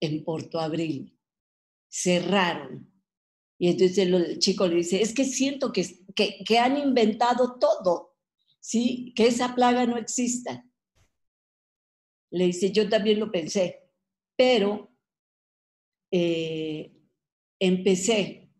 en 0.00 0.24
Porto 0.24 0.60
Abril, 0.60 1.18
cerraron. 1.88 2.90
Y 3.58 3.68
entonces 3.68 3.98
el 3.98 4.38
chico 4.38 4.66
le 4.66 4.76
dice, 4.76 5.00
es 5.00 5.14
que 5.14 5.24
siento 5.24 5.72
que, 5.72 6.04
que, 6.14 6.58
han 6.58 6.76
inventado 6.76 7.58
todo, 7.58 8.16
¿sí? 8.60 9.12
Que 9.16 9.28
esa 9.28 9.54
plaga 9.54 9.86
no 9.86 9.96
exista. 9.96 10.64
Le 12.30 12.46
dice, 12.46 12.72
yo 12.72 12.88
también 12.88 13.20
lo 13.20 13.30
pensé, 13.30 13.88
pero 14.36 14.92
eh, 16.10 16.92
empecé 17.58 18.50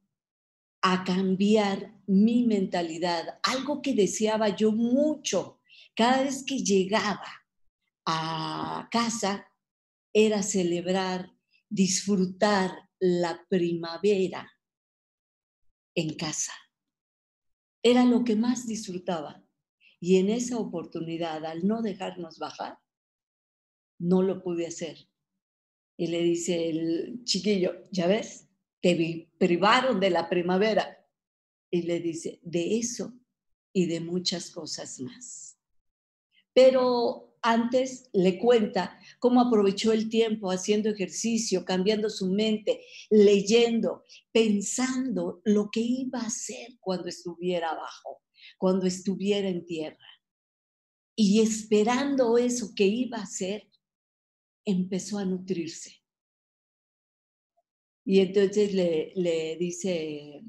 a 0.81 1.05
cambiar 1.05 1.95
mi 2.07 2.45
mentalidad, 2.45 3.40
algo 3.43 3.83
que 3.83 3.95
deseaba 3.95 4.55
yo 4.55 4.71
mucho. 4.71 5.61
Cada 5.94 6.24
vez 6.24 6.44
que 6.44 6.59
llegaba 6.59 7.44
a 8.07 8.88
casa 8.90 9.46
era 10.12 10.42
celebrar, 10.42 11.33
disfrutar 11.68 12.70
la 12.98 13.44
primavera 13.48 14.50
en 15.94 16.14
casa. 16.16 16.52
Era 17.83 18.04
lo 18.04 18.24
que 18.24 18.35
más 18.35 18.66
disfrutaba. 18.66 19.44
Y 20.00 20.16
en 20.18 20.30
esa 20.30 20.59
oportunidad, 20.59 21.44
al 21.44 21.66
no 21.66 21.83
dejarnos 21.83 22.38
bajar, 22.38 22.78
no 23.98 24.22
lo 24.22 24.42
pude 24.42 24.66
hacer. 24.66 25.09
Y 25.96 26.09
le 26.09 26.22
dice 26.22 26.68
el 26.70 27.24
chiquillo, 27.24 27.85
¿ya 27.90 28.07
ves? 28.07 28.48
Te 28.80 29.30
privaron 29.38 30.00
de 30.00 30.11
la 30.11 30.28
primavera. 30.28 30.98
Y 31.70 31.83
le 31.83 32.00
dice, 32.00 32.40
de 32.42 32.78
eso 32.78 33.12
y 33.72 33.87
de 33.87 34.00
muchas 34.00 34.50
cosas 34.50 35.00
más. 35.00 35.54
Pero 36.55 37.25
antes 37.43 38.09
le 38.14 38.38
cuenta 38.38 38.99
cómo 39.19 39.43
aprovechó 39.43 39.93
el 39.93 40.09
tiempo 40.09 40.51
haciendo 40.51 40.88
ejercicio, 40.88 41.64
cambiando 41.67 42.09
su 42.09 42.31
mente, 42.31 42.81
leyendo, 43.11 44.05
pensando 44.33 45.43
lo 45.45 45.69
que 45.71 45.81
iba 45.81 46.21
a 46.21 46.27
hacer 46.27 46.79
cuando 46.81 47.09
estuviera 47.09 47.71
abajo, 47.71 48.23
cuando 48.57 48.87
estuviera 48.87 49.47
en 49.49 49.67
tierra. 49.67 50.09
Y 51.14 51.43
esperando 51.43 52.38
eso 52.38 52.73
que 52.75 52.87
iba 52.87 53.19
a 53.19 53.25
hacer, 53.25 53.69
empezó 54.64 55.19
a 55.19 55.27
nutrirse. 55.27 56.03
Y 58.07 58.21
entonces 58.21 58.73
le, 58.73 59.12
le 59.17 59.57
dice 59.57 60.43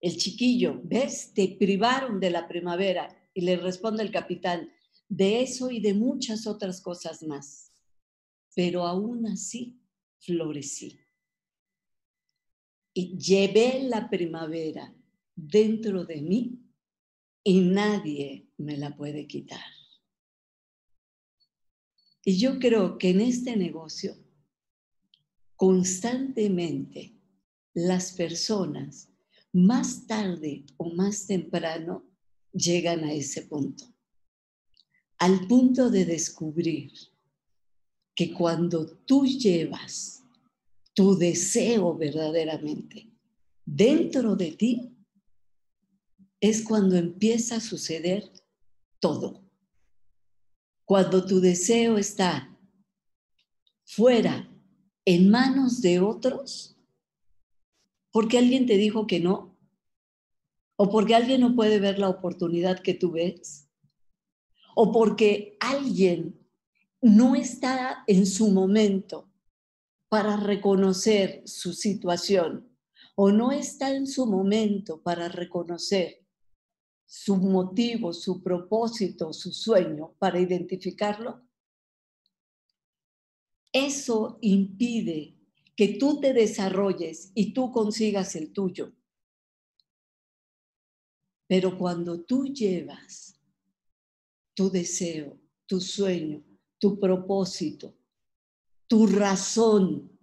el 0.00 0.16
chiquillo, 0.16 0.80
¿ves? 0.82 1.32
Te 1.32 1.56
privaron 1.58 2.18
de 2.18 2.30
la 2.30 2.48
primavera. 2.48 3.19
Y 3.34 3.42
le 3.42 3.56
responde 3.56 4.02
el 4.02 4.10
capitán, 4.10 4.70
de 5.08 5.42
eso 5.42 5.70
y 5.70 5.80
de 5.80 5.94
muchas 5.94 6.46
otras 6.46 6.80
cosas 6.80 7.22
más. 7.22 7.72
Pero 8.54 8.86
aún 8.86 9.26
así 9.26 9.80
florecí. 10.20 11.00
Y 12.92 13.16
llevé 13.16 13.82
la 13.84 14.10
primavera 14.10 14.94
dentro 15.34 16.04
de 16.04 16.20
mí 16.20 16.60
y 17.42 17.60
nadie 17.60 18.50
me 18.58 18.76
la 18.76 18.96
puede 18.96 19.26
quitar. 19.26 19.64
Y 22.24 22.38
yo 22.38 22.58
creo 22.58 22.98
que 22.98 23.10
en 23.10 23.20
este 23.20 23.56
negocio, 23.56 24.14
constantemente, 25.56 27.16
las 27.72 28.12
personas, 28.12 29.08
más 29.52 30.06
tarde 30.06 30.64
o 30.76 30.92
más 30.92 31.26
temprano, 31.26 32.09
llegan 32.52 33.04
a 33.04 33.12
ese 33.12 33.42
punto. 33.42 33.84
Al 35.18 35.46
punto 35.46 35.90
de 35.90 36.04
descubrir 36.04 36.92
que 38.14 38.32
cuando 38.32 38.86
tú 38.86 39.26
llevas 39.26 40.22
tu 40.94 41.16
deseo 41.16 41.96
verdaderamente 41.96 43.10
dentro 43.64 44.34
de 44.36 44.52
ti, 44.52 44.96
es 46.40 46.62
cuando 46.62 46.96
empieza 46.96 47.56
a 47.56 47.60
suceder 47.60 48.30
todo. 48.98 49.42
Cuando 50.84 51.24
tu 51.24 51.40
deseo 51.40 51.98
está 51.98 52.58
fuera, 53.84 54.46
en 55.04 55.30
manos 55.30 55.80
de 55.80 55.98
otros, 55.98 56.76
porque 58.12 58.38
alguien 58.38 58.66
te 58.66 58.76
dijo 58.76 59.06
que 59.06 59.20
no, 59.20 59.49
o 60.82 60.88
porque 60.88 61.14
alguien 61.14 61.42
no 61.42 61.54
puede 61.54 61.78
ver 61.78 61.98
la 61.98 62.08
oportunidad 62.08 62.80
que 62.80 62.94
tú 62.94 63.10
ves, 63.10 63.68
o 64.74 64.90
porque 64.90 65.58
alguien 65.60 66.40
no 67.02 67.34
está 67.34 68.02
en 68.06 68.24
su 68.24 68.48
momento 68.48 69.30
para 70.08 70.38
reconocer 70.38 71.42
su 71.44 71.74
situación, 71.74 72.74
o 73.14 73.30
no 73.30 73.52
está 73.52 73.94
en 73.94 74.06
su 74.06 74.24
momento 74.24 75.02
para 75.02 75.28
reconocer 75.28 76.26
su 77.04 77.36
motivo, 77.36 78.14
su 78.14 78.42
propósito, 78.42 79.34
su 79.34 79.52
sueño 79.52 80.14
para 80.18 80.40
identificarlo, 80.40 81.46
eso 83.70 84.38
impide 84.40 85.36
que 85.76 85.98
tú 85.98 86.20
te 86.20 86.32
desarrolles 86.32 87.32
y 87.34 87.52
tú 87.52 87.70
consigas 87.70 88.34
el 88.34 88.54
tuyo. 88.54 88.94
Pero 91.50 91.76
cuando 91.76 92.22
tú 92.22 92.44
llevas 92.44 93.34
tu 94.54 94.70
deseo, 94.70 95.36
tu 95.66 95.80
sueño, 95.80 96.44
tu 96.78 97.00
propósito, 97.00 97.92
tu 98.86 99.08
razón 99.08 100.16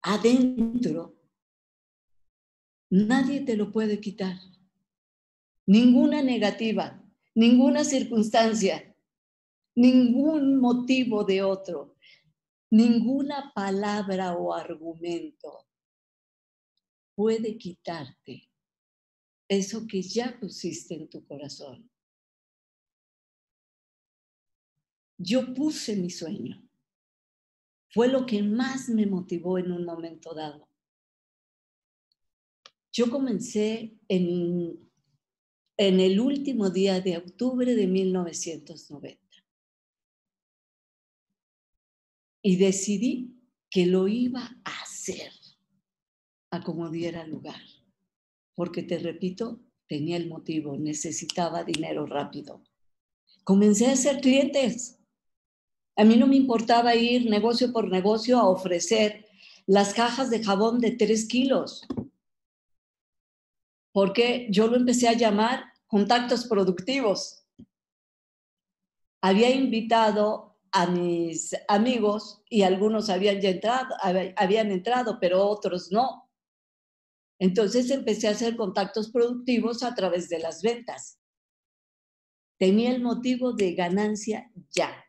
adentro, 0.00 1.20
nadie 2.88 3.42
te 3.42 3.58
lo 3.58 3.70
puede 3.70 4.00
quitar. 4.00 4.38
Ninguna 5.66 6.22
negativa, 6.22 7.04
ninguna 7.34 7.84
circunstancia, 7.84 8.96
ningún 9.74 10.60
motivo 10.60 11.24
de 11.24 11.42
otro, 11.42 11.94
ninguna 12.70 13.52
palabra 13.54 14.32
o 14.32 14.54
argumento 14.54 15.66
puede 17.14 17.58
quitarte 17.58 18.49
eso 19.50 19.86
que 19.86 20.00
ya 20.00 20.38
pusiste 20.40 20.94
en 20.94 21.10
tu 21.10 21.24
corazón. 21.26 21.90
Yo 25.18 25.52
puse 25.52 25.96
mi 25.96 26.08
sueño. 26.08 26.66
Fue 27.92 28.08
lo 28.08 28.24
que 28.24 28.42
más 28.42 28.88
me 28.88 29.04
motivó 29.06 29.58
en 29.58 29.72
un 29.72 29.84
momento 29.84 30.32
dado. 30.34 30.68
Yo 32.92 33.10
comencé 33.10 33.98
en 34.08 34.90
en 35.80 35.98
el 35.98 36.20
último 36.20 36.68
día 36.68 37.00
de 37.00 37.16
octubre 37.16 37.74
de 37.74 37.86
1990. 37.86 39.18
Y 42.42 42.56
decidí 42.56 43.40
que 43.70 43.86
lo 43.86 44.06
iba 44.06 44.60
a 44.62 44.82
hacer 44.82 45.32
a 46.50 46.62
como 46.62 46.90
diera 46.90 47.26
lugar. 47.26 47.62
Porque 48.60 48.82
te 48.82 48.98
repito, 48.98 49.58
tenía 49.88 50.18
el 50.18 50.28
motivo, 50.28 50.76
necesitaba 50.76 51.64
dinero 51.64 52.04
rápido. 52.04 52.62
Comencé 53.42 53.86
a 53.86 53.92
hacer 53.92 54.20
clientes. 54.20 54.98
A 55.96 56.04
mí 56.04 56.14
no 56.18 56.26
me 56.26 56.36
importaba 56.36 56.94
ir 56.94 57.30
negocio 57.30 57.72
por 57.72 57.88
negocio 57.88 58.38
a 58.38 58.50
ofrecer 58.50 59.24
las 59.66 59.94
cajas 59.94 60.28
de 60.28 60.44
jabón 60.44 60.78
de 60.78 60.90
tres 60.90 61.26
kilos. 61.26 61.86
porque 63.92 64.46
yo 64.50 64.66
lo 64.66 64.76
empecé 64.76 65.08
a 65.08 65.16
llamar 65.16 65.64
contactos 65.86 66.44
productivos. 66.44 67.46
Había 69.22 69.50
invitado 69.54 70.58
a 70.70 70.86
mis 70.86 71.56
amigos 71.66 72.42
y 72.50 72.60
algunos 72.60 73.08
habían 73.08 73.40
ya 73.40 73.48
entrado, 73.48 73.96
habían 74.36 74.70
entrado, 74.70 75.16
pero 75.18 75.48
otros 75.48 75.90
no. 75.90 76.29
Entonces 77.40 77.90
empecé 77.90 78.28
a 78.28 78.32
hacer 78.32 78.54
contactos 78.54 79.10
productivos 79.10 79.82
a 79.82 79.94
través 79.94 80.28
de 80.28 80.38
las 80.38 80.62
ventas. 80.62 81.18
Tenía 82.58 82.94
el 82.94 83.02
motivo 83.02 83.54
de 83.54 83.72
ganancia 83.72 84.52
ya. 84.70 85.06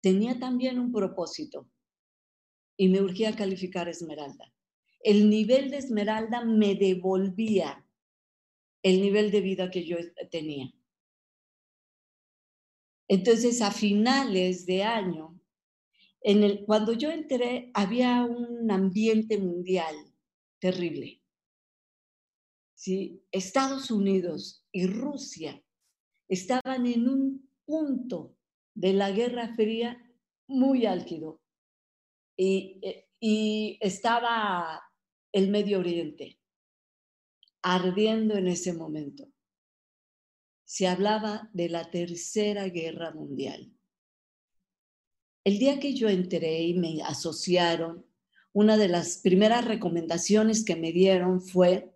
Tenía 0.00 0.38
también 0.38 0.78
un 0.78 0.90
propósito 0.90 1.68
y 2.78 2.88
me 2.88 3.02
urgía 3.02 3.36
calificar 3.36 3.90
Esmeralda. 3.90 4.54
El 5.00 5.28
nivel 5.28 5.70
de 5.70 5.76
Esmeralda 5.76 6.46
me 6.46 6.74
devolvía 6.74 7.86
el 8.82 9.02
nivel 9.02 9.30
de 9.30 9.42
vida 9.42 9.70
que 9.70 9.84
yo 9.84 9.98
tenía. 10.30 10.72
Entonces, 13.06 13.60
a 13.60 13.70
finales 13.70 14.64
de 14.64 14.82
año, 14.82 15.38
cuando 16.64 16.94
yo 16.94 17.10
entré, 17.10 17.70
había 17.74 18.24
un 18.24 18.70
ambiente 18.70 19.36
mundial 19.36 19.94
terrible. 20.58 21.22
¿Sí? 22.74 23.24
Estados 23.32 23.90
Unidos 23.90 24.64
y 24.70 24.86
Rusia 24.86 25.62
estaban 26.28 26.86
en 26.86 27.08
un 27.08 27.50
punto 27.64 28.36
de 28.74 28.92
la 28.92 29.10
Guerra 29.10 29.54
Fría 29.54 29.98
muy 30.46 30.86
álgido 30.86 31.40
y, 32.36 32.78
eh, 32.82 33.08
y 33.18 33.78
estaba 33.80 34.80
el 35.32 35.50
Medio 35.50 35.80
Oriente 35.80 36.38
ardiendo 37.62 38.36
en 38.36 38.48
ese 38.48 38.72
momento. 38.72 39.28
Se 40.64 40.86
hablaba 40.86 41.50
de 41.52 41.68
la 41.68 41.90
Tercera 41.90 42.68
Guerra 42.68 43.10
Mundial. 43.12 43.72
El 45.44 45.58
día 45.58 45.80
que 45.80 45.94
yo 45.94 46.08
entré 46.08 46.62
y 46.62 46.74
me 46.74 47.02
asociaron, 47.02 48.07
una 48.58 48.76
de 48.76 48.88
las 48.88 49.18
primeras 49.18 49.64
recomendaciones 49.66 50.64
que 50.64 50.74
me 50.74 50.90
dieron 50.90 51.40
fue 51.40 51.94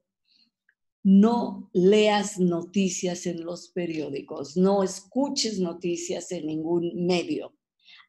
no 1.03 1.69
leas 1.73 2.39
noticias 2.39 3.27
en 3.27 3.45
los 3.45 3.71
periódicos, 3.71 4.57
no 4.57 4.85
escuches 4.85 5.59
noticias 5.59 6.31
en 6.31 6.47
ningún 6.47 7.05
medio. 7.05 7.59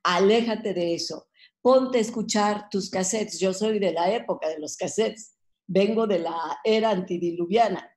Aléjate 0.04 0.76
de 0.76 0.94
eso. 0.94 1.30
Ponte 1.64 1.98
a 1.98 2.02
escuchar 2.02 2.70
tus 2.70 2.92
cassettes. 2.92 3.40
Yo 3.40 3.56
soy 3.56 3.80
de 3.80 3.92
la 3.92 4.14
época 4.14 4.48
de 4.50 4.60
los 4.60 4.78
cassettes. 4.78 5.36
Vengo 5.66 6.06
de 6.06 6.20
la 6.20 6.60
era 6.64 6.92
antidiluviana. 6.92 7.90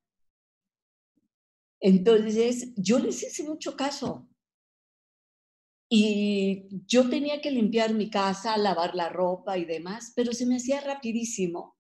Entonces, 1.80 2.72
yo 2.76 2.98
les 2.98 3.22
hice 3.22 3.42
mucho 3.42 3.76
caso. 3.76 4.26
Y 5.89 6.68
yo 6.87 7.09
tenía 7.09 7.41
que 7.41 7.51
limpiar 7.51 7.95
mi 7.95 8.11
casa, 8.11 8.57
lavar 8.57 8.95
la 8.95 9.09
ropa 9.09 9.57
y 9.57 9.64
demás, 9.64 10.12
pero 10.16 10.32
se 10.32 10.47
me 10.47 10.57
hacía 10.57 10.80
rapidísimo 10.80 11.76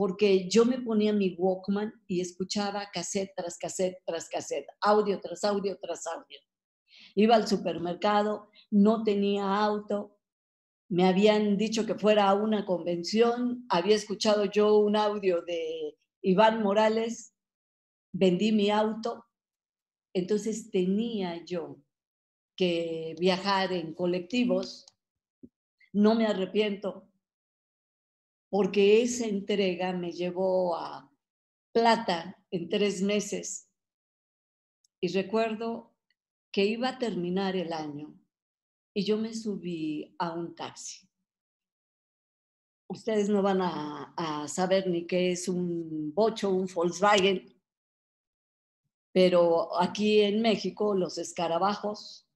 porque 0.00 0.48
yo 0.48 0.64
me 0.64 0.80
ponía 0.80 1.12
mi 1.12 1.34
Walkman 1.36 1.92
y 2.06 2.22
escuchaba 2.22 2.90
cassette 2.90 3.34
tras 3.36 3.58
cassette 3.58 3.98
tras 4.06 4.30
cassette, 4.30 4.66
audio 4.80 5.20
tras 5.20 5.44
audio 5.44 5.76
tras 5.78 6.06
audio. 6.06 6.38
Iba 7.14 7.34
al 7.34 7.46
supermercado, 7.46 8.48
no 8.70 9.04
tenía 9.04 9.44
auto, 9.62 10.16
me 10.88 11.06
habían 11.06 11.58
dicho 11.58 11.84
que 11.84 11.96
fuera 11.96 12.30
a 12.30 12.34
una 12.34 12.64
convención, 12.64 13.66
había 13.68 13.94
escuchado 13.94 14.46
yo 14.46 14.78
un 14.78 14.96
audio 14.96 15.42
de 15.42 15.98
Iván 16.22 16.62
Morales, 16.62 17.34
vendí 18.10 18.52
mi 18.52 18.70
auto, 18.70 19.26
entonces 20.14 20.70
tenía 20.70 21.44
yo 21.44 21.76
que 22.60 23.16
viajar 23.18 23.72
en 23.72 23.94
colectivos, 23.94 24.84
no 25.94 26.14
me 26.14 26.26
arrepiento, 26.26 27.08
porque 28.50 29.00
esa 29.00 29.24
entrega 29.24 29.94
me 29.94 30.12
llevó 30.12 30.76
a 30.76 31.10
plata 31.72 32.36
en 32.50 32.68
tres 32.68 33.00
meses. 33.00 33.66
Y 35.00 35.08
recuerdo 35.08 35.96
que 36.52 36.66
iba 36.66 36.90
a 36.90 36.98
terminar 36.98 37.56
el 37.56 37.72
año 37.72 38.14
y 38.92 39.06
yo 39.06 39.16
me 39.16 39.32
subí 39.32 40.14
a 40.18 40.34
un 40.34 40.54
taxi. 40.54 41.08
Ustedes 42.88 43.30
no 43.30 43.40
van 43.40 43.62
a, 43.62 44.46
saber 44.48 44.86
ni 44.86 45.06
qué 45.06 45.32
es 45.32 45.48
un 45.48 46.12
bocho, 46.12 46.50
un 46.50 46.66
Volkswagen, 46.66 47.58
pero 49.14 49.80
aquí 49.80 50.20
en 50.20 50.42
México 50.42 50.94
los 50.94 51.16
escarabajos 51.16 52.26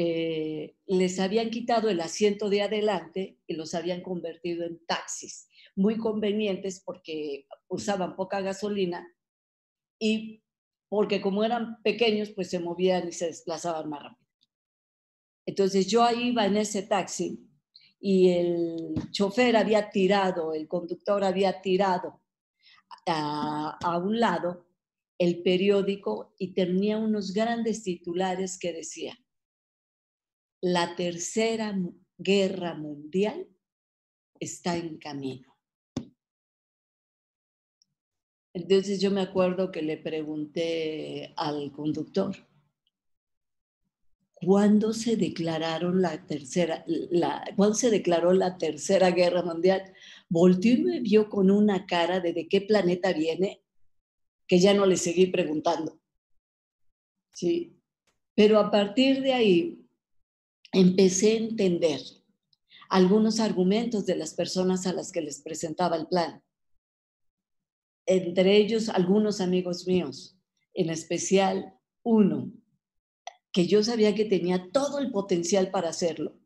eh, 0.00 0.76
les 0.86 1.18
habían 1.18 1.50
quitado 1.50 1.88
el 1.88 2.00
asiento 2.00 2.48
de 2.48 2.62
adelante 2.62 3.40
y 3.48 3.54
los 3.54 3.74
habían 3.74 4.00
convertido 4.00 4.64
en 4.64 4.78
taxis, 4.86 5.48
muy 5.74 5.96
convenientes 5.96 6.80
porque 6.86 7.48
usaban 7.66 8.14
poca 8.14 8.40
gasolina 8.40 9.12
y 9.98 10.44
porque 10.88 11.20
como 11.20 11.42
eran 11.42 11.82
pequeños, 11.82 12.30
pues 12.30 12.48
se 12.48 12.60
movían 12.60 13.08
y 13.08 13.12
se 13.12 13.26
desplazaban 13.26 13.88
más 13.88 14.04
rápido. 14.04 14.30
Entonces 15.44 15.88
yo 15.88 16.04
ahí 16.04 16.28
iba 16.28 16.46
en 16.46 16.58
ese 16.58 16.82
taxi 16.82 17.44
y 17.98 18.30
el 18.30 18.94
chofer 19.10 19.56
había 19.56 19.90
tirado, 19.90 20.54
el 20.54 20.68
conductor 20.68 21.24
había 21.24 21.60
tirado 21.60 22.22
a, 23.04 23.76
a 23.82 23.98
un 23.98 24.20
lado 24.20 24.68
el 25.18 25.42
periódico 25.42 26.36
y 26.38 26.54
tenía 26.54 26.98
unos 26.98 27.32
grandes 27.32 27.82
titulares 27.82 28.56
que 28.60 28.72
decían, 28.72 29.18
la 30.60 30.96
tercera 30.96 31.76
guerra 32.16 32.74
mundial 32.74 33.48
está 34.40 34.76
en 34.76 34.98
camino. 34.98 35.56
Entonces 38.52 39.00
yo 39.00 39.10
me 39.10 39.20
acuerdo 39.20 39.70
que 39.70 39.82
le 39.82 39.96
pregunté 39.96 41.32
al 41.36 41.70
conductor, 41.70 42.34
¿cuándo 44.34 44.92
se 44.92 45.16
declararon 45.16 46.02
la 46.02 46.26
tercera, 46.26 46.84
¿cuándo 47.54 47.74
se 47.74 47.90
declaró 47.90 48.32
la 48.32 48.58
tercera 48.58 49.10
guerra 49.12 49.42
mundial? 49.42 49.92
Volteó 50.28 50.76
me 50.78 51.00
vio 51.00 51.28
con 51.28 51.50
una 51.50 51.86
cara 51.86 52.20
de 52.20 52.32
de 52.32 52.48
qué 52.48 52.62
planeta 52.62 53.12
viene, 53.12 53.62
que 54.48 54.58
ya 54.58 54.74
no 54.74 54.86
le 54.86 54.96
seguí 54.96 55.26
preguntando. 55.26 56.00
Sí. 57.32 57.76
Pero 58.34 58.58
a 58.58 58.70
partir 58.70 59.20
de 59.22 59.34
ahí 59.34 59.77
empecé 60.72 61.32
a 61.32 61.36
entender 61.36 62.00
algunos 62.88 63.40
argumentos 63.40 64.06
de 64.06 64.16
las 64.16 64.34
personas 64.34 64.86
a 64.86 64.92
las 64.92 65.12
que 65.12 65.20
les 65.20 65.42
presentaba 65.42 65.96
el 65.96 66.06
plan. 66.06 66.42
Entre 68.06 68.56
ellos, 68.56 68.88
algunos 68.88 69.40
amigos 69.40 69.86
míos, 69.86 70.38
en 70.72 70.90
especial 70.90 71.74
uno, 72.02 72.50
que 73.52 73.66
yo 73.66 73.82
sabía 73.82 74.14
que 74.14 74.24
tenía 74.24 74.70
todo 74.72 74.98
el 74.98 75.10
potencial 75.10 75.70
para 75.70 75.90
hacerlo. 75.90 76.38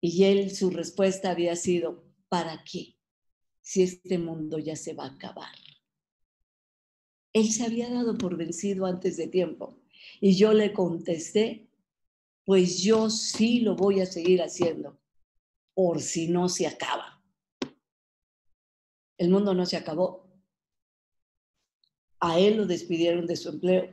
Y 0.00 0.24
él, 0.24 0.50
su 0.54 0.70
respuesta 0.70 1.30
había 1.30 1.56
sido, 1.56 2.04
¿para 2.28 2.64
qué? 2.64 2.96
Si 3.60 3.82
este 3.82 4.18
mundo 4.18 4.58
ya 4.58 4.76
se 4.76 4.94
va 4.94 5.04
a 5.04 5.14
acabar. 5.14 5.54
Él 7.32 7.50
se 7.50 7.64
había 7.64 7.90
dado 7.90 8.16
por 8.18 8.36
vencido 8.36 8.86
antes 8.86 9.16
de 9.16 9.28
tiempo. 9.28 9.80
Y 10.20 10.36
yo 10.36 10.52
le 10.52 10.72
contesté 10.72 11.68
pues 12.44 12.82
yo 12.82 13.08
sí 13.10 13.60
lo 13.60 13.74
voy 13.74 14.00
a 14.00 14.06
seguir 14.06 14.42
haciendo, 14.42 15.00
por 15.74 16.00
si 16.00 16.28
no 16.28 16.48
se 16.48 16.66
acaba. 16.66 17.22
El 19.16 19.30
mundo 19.30 19.54
no 19.54 19.64
se 19.64 19.76
acabó. 19.76 20.28
A 22.20 22.38
él 22.38 22.56
lo 22.56 22.66
despidieron 22.66 23.26
de 23.26 23.36
su 23.36 23.50
empleo, 23.50 23.90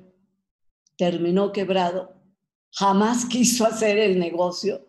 terminó 0.98 1.52
quebrado, 1.52 2.22
jamás 2.72 3.26
quiso 3.30 3.66
hacer 3.66 3.98
el 3.98 4.20
negocio, 4.20 4.88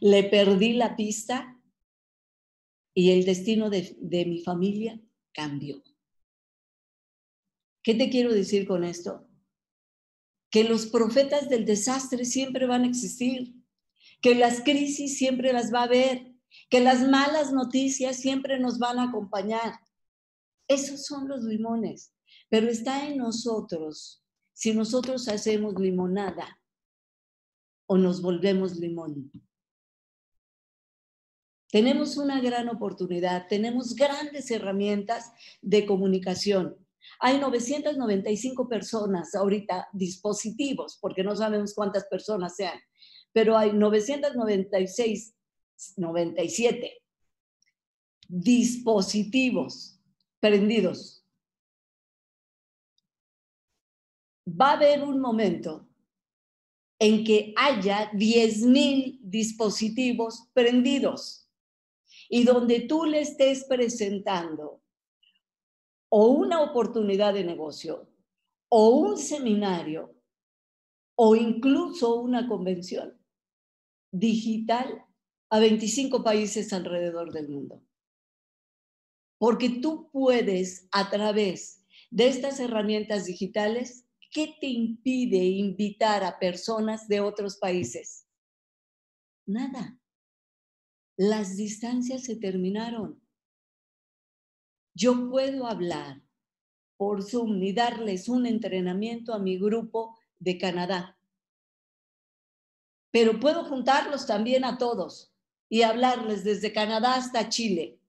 le 0.00 0.24
perdí 0.24 0.74
la 0.74 0.96
pista 0.96 1.60
y 2.94 3.10
el 3.12 3.24
destino 3.24 3.70
de, 3.70 3.96
de 4.00 4.26
mi 4.26 4.40
familia 4.40 5.00
cambió. 5.32 5.82
¿Qué 7.82 7.94
te 7.94 8.10
quiero 8.10 8.32
decir 8.32 8.66
con 8.66 8.84
esto? 8.84 9.27
Que 10.50 10.64
los 10.64 10.86
profetas 10.86 11.48
del 11.48 11.64
desastre 11.64 12.24
siempre 12.24 12.66
van 12.66 12.84
a 12.84 12.88
existir, 12.88 13.54
que 14.20 14.34
las 14.34 14.62
crisis 14.62 15.18
siempre 15.18 15.52
las 15.52 15.72
va 15.72 15.80
a 15.80 15.84
haber, 15.84 16.34
que 16.70 16.80
las 16.80 17.06
malas 17.08 17.52
noticias 17.52 18.16
siempre 18.16 18.58
nos 18.58 18.78
van 18.78 18.98
a 18.98 19.04
acompañar. 19.04 19.74
Esos 20.66 21.06
son 21.06 21.28
los 21.28 21.44
limones, 21.44 22.12
pero 22.48 22.68
está 22.68 23.06
en 23.06 23.18
nosotros 23.18 24.22
si 24.52 24.74
nosotros 24.74 25.28
hacemos 25.28 25.78
limonada 25.78 26.60
o 27.86 27.96
nos 27.96 28.20
volvemos 28.20 28.76
limón. 28.76 29.30
Tenemos 31.70 32.16
una 32.16 32.40
gran 32.40 32.68
oportunidad, 32.68 33.46
tenemos 33.46 33.94
grandes 33.94 34.50
herramientas 34.50 35.32
de 35.60 35.84
comunicación. 35.84 36.76
Hay 37.20 37.38
995 37.38 38.68
personas 38.68 39.34
ahorita, 39.34 39.88
dispositivos, 39.92 40.98
porque 41.00 41.22
no 41.22 41.34
sabemos 41.34 41.74
cuántas 41.74 42.04
personas 42.06 42.56
sean, 42.56 42.78
pero 43.32 43.56
hay 43.56 43.72
996, 43.72 45.34
97 45.96 47.02
dispositivos 48.28 49.98
prendidos. 50.38 51.24
Va 54.46 54.70
a 54.70 54.72
haber 54.74 55.02
un 55.02 55.20
momento 55.20 55.88
en 56.98 57.24
que 57.24 57.54
haya 57.56 58.10
10.000 58.12 59.18
dispositivos 59.22 60.48
prendidos 60.52 61.48
y 62.28 62.44
donde 62.44 62.80
tú 62.80 63.04
le 63.04 63.20
estés 63.20 63.64
presentando 63.64 64.82
o 66.10 66.28
una 66.28 66.62
oportunidad 66.62 67.34
de 67.34 67.44
negocio 67.44 68.08
o 68.68 68.90
un 68.90 69.18
seminario 69.18 70.14
o 71.16 71.34
incluso 71.34 72.20
una 72.20 72.46
convención 72.46 73.18
digital 74.12 75.04
a 75.50 75.58
25 75.58 76.22
países 76.22 76.72
alrededor 76.72 77.32
del 77.32 77.48
mundo. 77.48 77.82
Porque 79.38 79.80
tú 79.80 80.10
puedes 80.12 80.88
a 80.92 81.10
través 81.10 81.84
de 82.10 82.28
estas 82.28 82.60
herramientas 82.60 83.26
digitales, 83.26 84.06
¿qué 84.30 84.56
te 84.60 84.66
impide 84.66 85.38
invitar 85.38 86.24
a 86.24 86.38
personas 86.38 87.08
de 87.08 87.20
otros 87.20 87.56
países? 87.56 88.26
Nada. 89.46 89.98
Las 91.16 91.56
distancias 91.56 92.24
se 92.24 92.36
terminaron. 92.36 93.20
Yo 94.98 95.30
puedo 95.30 95.68
hablar 95.68 96.20
por 96.96 97.22
Zoom 97.22 97.62
y 97.62 97.72
darles 97.72 98.28
un 98.28 98.46
entrenamiento 98.46 99.32
a 99.32 99.38
mi 99.38 99.56
grupo 99.56 100.18
de 100.40 100.58
Canadá. 100.58 101.16
Pero 103.12 103.38
puedo 103.38 103.64
juntarlos 103.64 104.26
también 104.26 104.64
a 104.64 104.76
todos 104.76 105.32
y 105.68 105.82
hablarles 105.82 106.42
desde 106.42 106.72
Canadá 106.72 107.14
hasta 107.14 107.48
Chile. 107.48 108.00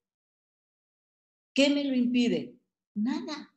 ¿Qué 1.54 1.70
me 1.70 1.84
lo 1.84 1.94
impide? 1.94 2.58
Nada. 2.96 3.54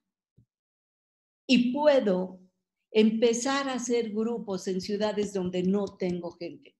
Y 1.46 1.72
puedo 1.72 2.38
empezar 2.90 3.66
a 3.70 3.74
hacer 3.74 4.10
grupos 4.10 4.68
en 4.68 4.82
ciudades 4.82 5.32
donde 5.32 5.62
no 5.62 5.86
tengo 5.96 6.32
gente. 6.32 6.76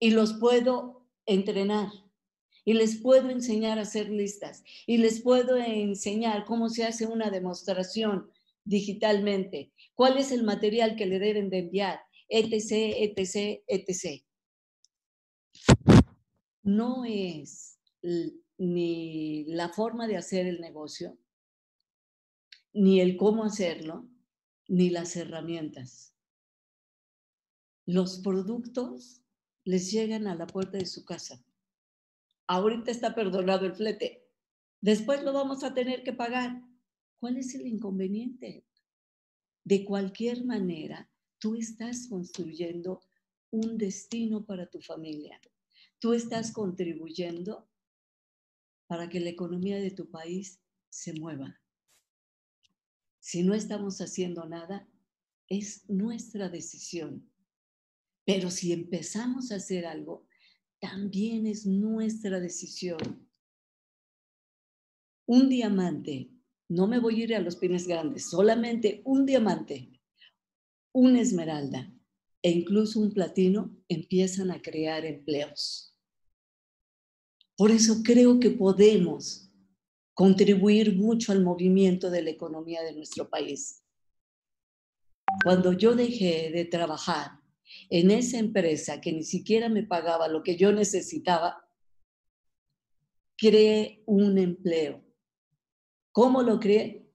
Y 0.00 0.12
los 0.12 0.32
puedo 0.32 1.06
entrenar. 1.26 2.05
Y 2.66 2.74
les 2.74 2.96
puedo 2.96 3.30
enseñar 3.30 3.78
a 3.78 3.82
hacer 3.82 4.10
listas. 4.10 4.62
Y 4.86 4.98
les 4.98 5.22
puedo 5.22 5.56
enseñar 5.56 6.44
cómo 6.44 6.68
se 6.68 6.84
hace 6.84 7.06
una 7.06 7.30
demostración 7.30 8.30
digitalmente. 8.64 9.72
¿Cuál 9.94 10.18
es 10.18 10.32
el 10.32 10.42
material 10.42 10.96
que 10.96 11.06
le 11.06 11.18
deben 11.18 11.48
de 11.48 11.60
enviar? 11.60 12.00
etc., 12.28 12.94
etc., 12.96 13.62
etc. 13.66 14.22
No 16.62 17.04
es 17.04 17.78
ni 18.58 19.44
la 19.44 19.68
forma 19.68 20.06
de 20.06 20.16
hacer 20.16 20.46
el 20.46 20.60
negocio, 20.60 21.16
ni 22.72 23.00
el 23.00 23.16
cómo 23.16 23.44
hacerlo, 23.44 24.08
ni 24.68 24.90
las 24.90 25.16
herramientas. 25.16 26.14
Los 27.84 28.18
productos 28.18 29.22
les 29.64 29.90
llegan 29.92 30.26
a 30.26 30.34
la 30.34 30.46
puerta 30.46 30.78
de 30.78 30.86
su 30.86 31.04
casa. 31.04 31.44
Ahorita 32.46 32.90
está 32.90 33.14
perdonado 33.14 33.66
el 33.66 33.74
flete. 33.74 34.26
Después 34.80 35.22
lo 35.22 35.32
vamos 35.32 35.64
a 35.64 35.74
tener 35.74 36.02
que 36.02 36.12
pagar. 36.12 36.62
¿Cuál 37.18 37.38
es 37.38 37.54
el 37.54 37.66
inconveniente? 37.66 38.64
De 39.64 39.84
cualquier 39.84 40.44
manera, 40.44 41.10
tú 41.38 41.56
estás 41.56 42.06
construyendo 42.08 43.00
un 43.50 43.78
destino 43.78 44.44
para 44.44 44.66
tu 44.66 44.80
familia. 44.80 45.40
Tú 45.98 46.12
estás 46.12 46.52
contribuyendo 46.52 47.68
para 48.86 49.08
que 49.08 49.20
la 49.20 49.30
economía 49.30 49.78
de 49.78 49.90
tu 49.90 50.10
país 50.10 50.60
se 50.88 51.14
mueva. 51.14 51.60
Si 53.18 53.42
no 53.42 53.54
estamos 53.54 54.00
haciendo 54.00 54.46
nada, 54.46 54.88
es 55.48 55.88
nuestra 55.88 56.48
decisión. 56.48 57.28
Pero 58.24 58.50
si 58.50 58.72
empezamos 58.72 59.50
a 59.50 59.56
hacer 59.56 59.86
algo, 59.86 60.26
también 60.80 61.46
es 61.46 61.66
nuestra 61.66 62.40
decisión. 62.40 63.28
Un 65.26 65.48
diamante, 65.48 66.30
no 66.68 66.86
me 66.86 66.98
voy 66.98 67.20
a 67.20 67.24
ir 67.24 67.34
a 67.34 67.40
los 67.40 67.56
pines 67.56 67.86
grandes, 67.86 68.30
solamente 68.30 69.02
un 69.04 69.26
diamante, 69.26 69.90
una 70.92 71.20
esmeralda 71.20 71.92
e 72.42 72.50
incluso 72.50 73.00
un 73.00 73.12
platino 73.12 73.76
empiezan 73.88 74.50
a 74.50 74.62
crear 74.62 75.04
empleos. 75.04 75.94
Por 77.56 77.70
eso 77.70 78.02
creo 78.04 78.38
que 78.38 78.50
podemos 78.50 79.50
contribuir 80.14 80.96
mucho 80.96 81.32
al 81.32 81.42
movimiento 81.42 82.10
de 82.10 82.22
la 82.22 82.30
economía 82.30 82.82
de 82.82 82.94
nuestro 82.94 83.28
país. 83.28 83.82
Cuando 85.42 85.72
yo 85.72 85.94
dejé 85.94 86.50
de 86.50 86.64
trabajar 86.64 87.40
en 87.90 88.10
esa 88.10 88.38
empresa 88.38 89.00
que 89.00 89.12
ni 89.12 89.22
siquiera 89.22 89.68
me 89.68 89.82
pagaba 89.82 90.28
lo 90.28 90.42
que 90.42 90.56
yo 90.56 90.72
necesitaba, 90.72 91.68
creé 93.36 94.02
un 94.06 94.38
empleo. 94.38 95.04
¿Cómo 96.12 96.42
lo 96.42 96.58
creé? 96.58 97.12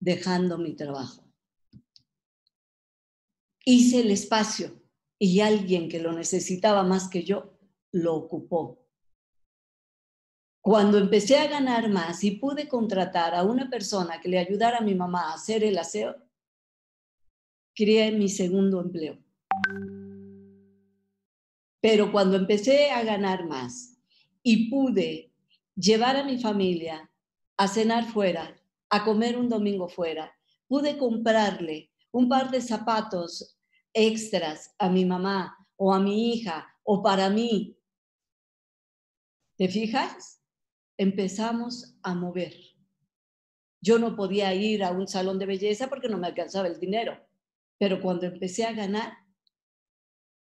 Dejando 0.00 0.58
mi 0.58 0.74
trabajo. 0.74 1.24
Hice 3.64 4.00
el 4.00 4.10
espacio 4.10 4.80
y 5.18 5.40
alguien 5.40 5.88
que 5.88 5.98
lo 5.98 6.12
necesitaba 6.12 6.84
más 6.84 7.08
que 7.08 7.24
yo 7.24 7.58
lo 7.92 8.14
ocupó. 8.14 8.86
Cuando 10.60 10.98
empecé 10.98 11.38
a 11.38 11.48
ganar 11.48 11.88
más 11.88 12.22
y 12.24 12.32
pude 12.32 12.68
contratar 12.68 13.34
a 13.34 13.42
una 13.42 13.70
persona 13.70 14.20
que 14.20 14.28
le 14.28 14.38
ayudara 14.38 14.78
a 14.78 14.82
mi 14.82 14.94
mamá 14.94 15.30
a 15.30 15.34
hacer 15.34 15.64
el 15.64 15.78
aseo, 15.78 16.16
creé 17.74 18.12
mi 18.12 18.28
segundo 18.28 18.80
empleo. 18.80 19.18
Pero 21.80 22.10
cuando 22.10 22.36
empecé 22.36 22.90
a 22.90 23.02
ganar 23.04 23.46
más 23.46 23.96
y 24.42 24.70
pude 24.70 25.32
llevar 25.74 26.16
a 26.16 26.24
mi 26.24 26.38
familia 26.38 27.10
a 27.56 27.68
cenar 27.68 28.04
fuera, 28.04 28.56
a 28.90 29.04
comer 29.04 29.36
un 29.36 29.48
domingo 29.48 29.88
fuera, 29.88 30.32
pude 30.66 30.98
comprarle 30.98 31.90
un 32.10 32.28
par 32.28 32.50
de 32.50 32.60
zapatos 32.60 33.58
extras 33.92 34.74
a 34.78 34.88
mi 34.88 35.04
mamá 35.04 35.56
o 35.76 35.92
a 35.92 36.00
mi 36.00 36.32
hija 36.32 36.66
o 36.82 37.02
para 37.02 37.30
mí. 37.30 37.76
¿Te 39.56 39.68
fijas? 39.68 40.38
empezamos 40.98 41.96
a 42.02 42.14
mover. 42.14 42.54
Yo 43.80 43.98
no 43.98 44.16
podía 44.16 44.52
ir 44.54 44.82
a 44.82 44.90
un 44.90 45.06
salón 45.06 45.38
de 45.38 45.46
belleza 45.46 45.88
porque 45.88 46.08
no 46.08 46.18
me 46.18 46.26
alcanzaba 46.26 46.66
el 46.66 46.80
dinero, 46.80 47.16
pero 47.78 48.02
cuando 48.02 48.26
empecé 48.26 48.64
a 48.64 48.72
ganar, 48.72 49.12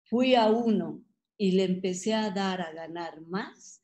fui 0.05 0.37
a 0.37 0.47
uno 0.47 1.04
y 1.37 1.53
le 1.53 1.64
empecé 1.64 2.14
a 2.14 2.30
dar 2.30 2.61
a 2.61 2.72
ganar 2.72 3.20
más 3.22 3.82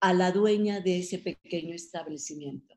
a 0.00 0.12
la 0.12 0.32
dueña 0.32 0.80
de 0.80 0.98
ese 0.98 1.18
pequeño 1.18 1.74
establecimiento. 1.74 2.74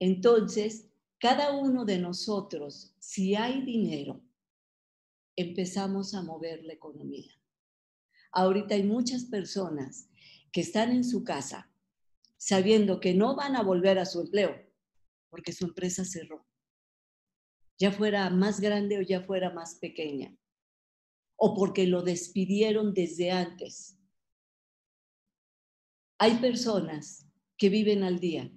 Entonces, 0.00 0.90
cada 1.18 1.52
uno 1.52 1.84
de 1.84 1.98
nosotros, 1.98 2.96
si 2.98 3.36
hay 3.36 3.62
dinero, 3.62 4.20
empezamos 5.36 6.14
a 6.14 6.22
mover 6.22 6.64
la 6.64 6.72
economía. 6.72 7.32
Ahorita 8.32 8.74
hay 8.74 8.82
muchas 8.82 9.26
personas 9.26 10.08
que 10.50 10.62
están 10.62 10.90
en 10.90 11.04
su 11.04 11.22
casa 11.22 11.70
sabiendo 12.36 12.98
que 12.98 13.14
no 13.14 13.36
van 13.36 13.54
a 13.54 13.62
volver 13.62 14.00
a 14.00 14.06
su 14.06 14.20
empleo 14.20 14.56
porque 15.30 15.52
su 15.52 15.66
empresa 15.66 16.04
cerró. 16.04 16.44
Ya 17.78 17.92
fuera 17.92 18.28
más 18.30 18.60
grande 18.60 18.98
o 18.98 19.02
ya 19.02 19.22
fuera 19.22 19.50
más 19.50 19.76
pequeña. 19.76 20.36
O 21.44 21.54
porque 21.54 21.86
lo 21.86 22.02
despidieron 22.02 22.94
desde 22.94 23.32
antes. 23.32 23.98
Hay 26.18 26.36
personas 26.38 27.26
que 27.56 27.68
viven 27.68 28.04
al 28.04 28.20
día 28.20 28.48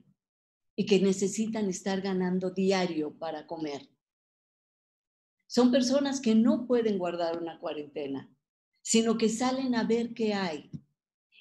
y 0.76 0.86
que 0.86 1.00
necesitan 1.00 1.68
estar 1.68 2.02
ganando 2.02 2.52
diario 2.52 3.18
para 3.18 3.48
comer. 3.48 3.90
Son 5.48 5.72
personas 5.72 6.20
que 6.22 6.36
no 6.36 6.68
pueden 6.68 7.00
guardar 7.00 7.42
una 7.42 7.60
cuarentena 7.60 8.30
sino 8.86 9.18
que 9.18 9.30
salen 9.30 9.74
a 9.74 9.84
ver 9.84 10.14
qué 10.14 10.36
hay. 10.36 10.70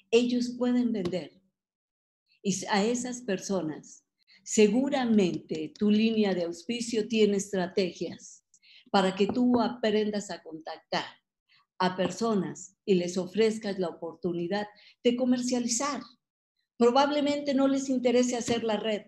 Ellos 0.09 0.55
pueden 0.57 0.91
vender. 0.91 1.39
Y 2.41 2.65
a 2.65 2.83
esas 2.83 3.21
personas, 3.21 4.03
seguramente 4.43 5.71
tu 5.77 5.91
línea 5.91 6.33
de 6.33 6.45
auspicio 6.45 7.07
tiene 7.07 7.37
estrategias 7.37 8.43
para 8.89 9.15
que 9.15 9.27
tú 9.27 9.61
aprendas 9.61 10.31
a 10.31 10.41
contactar 10.41 11.05
a 11.79 11.95
personas 11.95 12.75
y 12.85 12.95
les 12.95 13.17
ofrezcas 13.17 13.79
la 13.79 13.89
oportunidad 13.89 14.67
de 15.03 15.15
comercializar. 15.15 16.01
Probablemente 16.77 17.53
no 17.53 17.67
les 17.67 17.89
interese 17.89 18.35
hacer 18.35 18.63
la 18.63 18.77
red, 18.77 19.03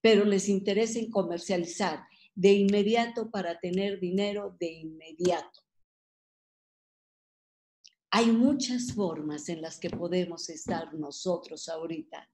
pero 0.00 0.24
les 0.24 0.48
interesa 0.48 0.98
comercializar 1.10 2.04
de 2.34 2.52
inmediato 2.52 3.30
para 3.30 3.58
tener 3.58 4.00
dinero 4.00 4.56
de 4.58 4.72
inmediato. 4.72 5.60
Hay 8.10 8.32
muchas 8.32 8.92
formas 8.92 9.48
en 9.48 9.62
las 9.62 9.78
que 9.78 9.90
podemos 9.90 10.48
estar 10.48 10.94
nosotros 10.94 11.68
ahorita 11.68 12.28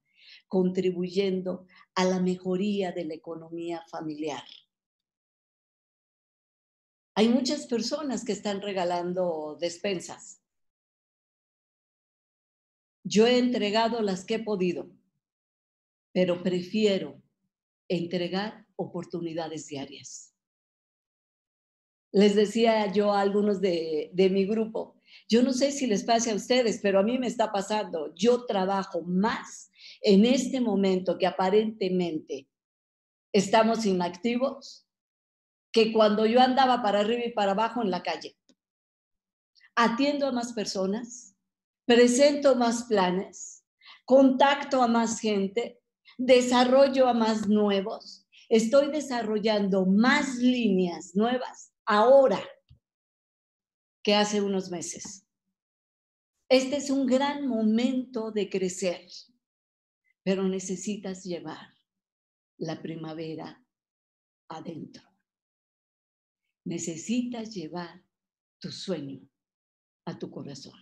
contribuyendo 0.47 1.67
a 1.95 2.05
la 2.05 2.19
mejoría 2.19 2.91
de 2.91 3.05
la 3.05 3.13
economía 3.13 3.83
familiar. 3.89 4.43
Hay 7.17 7.29
muchas 7.29 7.65
personas 7.65 8.23
que 8.23 8.31
están 8.31 8.61
regalando 8.61 9.57
despensas. 9.59 10.39
Yo 13.03 13.25
he 13.25 13.39
entregado 13.39 14.03
las 14.03 14.23
que 14.23 14.35
he 14.35 14.39
podido, 14.39 14.91
pero 16.13 16.43
prefiero 16.43 17.19
entregar 17.87 18.67
oportunidades 18.75 19.65
diarias. 19.65 20.35
Les 22.11 22.35
decía 22.35 22.93
yo 22.93 23.11
a 23.11 23.21
algunos 23.21 23.61
de, 23.61 24.11
de 24.13 24.29
mi 24.29 24.45
grupo, 24.45 25.01
yo 25.27 25.41
no 25.41 25.53
sé 25.53 25.71
si 25.71 25.87
les 25.87 26.03
pase 26.03 26.29
a 26.29 26.35
ustedes, 26.35 26.81
pero 26.83 26.99
a 26.99 27.03
mí 27.03 27.17
me 27.17 27.25
está 27.25 27.51
pasando. 27.51 28.13
Yo 28.13 28.45
trabajo 28.45 29.01
más 29.01 29.71
en 30.01 30.23
este 30.23 30.61
momento 30.61 31.17
que 31.17 31.25
aparentemente 31.25 32.47
estamos 33.33 33.87
inactivos 33.87 34.86
que 35.77 35.93
cuando 35.93 36.25
yo 36.25 36.41
andaba 36.41 36.81
para 36.81 37.01
arriba 37.01 37.23
y 37.23 37.33
para 37.33 37.51
abajo 37.51 37.83
en 37.83 37.91
la 37.91 38.01
calle. 38.01 38.35
Atiendo 39.75 40.25
a 40.25 40.31
más 40.31 40.53
personas, 40.53 41.35
presento 41.85 42.55
más 42.55 42.85
planes, 42.85 43.63
contacto 44.03 44.81
a 44.81 44.87
más 44.87 45.19
gente, 45.19 45.79
desarrollo 46.17 47.07
a 47.07 47.13
más 47.13 47.47
nuevos, 47.47 48.27
estoy 48.49 48.89
desarrollando 48.89 49.85
más 49.85 50.37
líneas 50.37 51.11
nuevas 51.13 51.75
ahora 51.85 52.41
que 54.01 54.15
hace 54.15 54.41
unos 54.41 54.71
meses. 54.71 55.27
Este 56.49 56.77
es 56.77 56.89
un 56.89 57.05
gran 57.05 57.47
momento 57.47 58.31
de 58.31 58.49
crecer, 58.49 59.07
pero 60.23 60.47
necesitas 60.47 61.23
llevar 61.23 61.75
la 62.57 62.81
primavera 62.81 63.63
adentro 64.47 65.06
necesitas 66.67 67.53
llevar 67.53 68.03
tu 68.59 68.71
sueño 68.71 69.21
a 70.05 70.19
tu 70.19 70.29
corazón. 70.29 70.79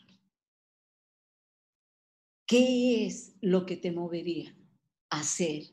¿Qué 2.47 3.05
es 3.05 3.35
lo 3.41 3.65
que 3.65 3.77
te 3.77 3.91
movería 3.91 4.55
a 5.09 5.19
hacer 5.19 5.63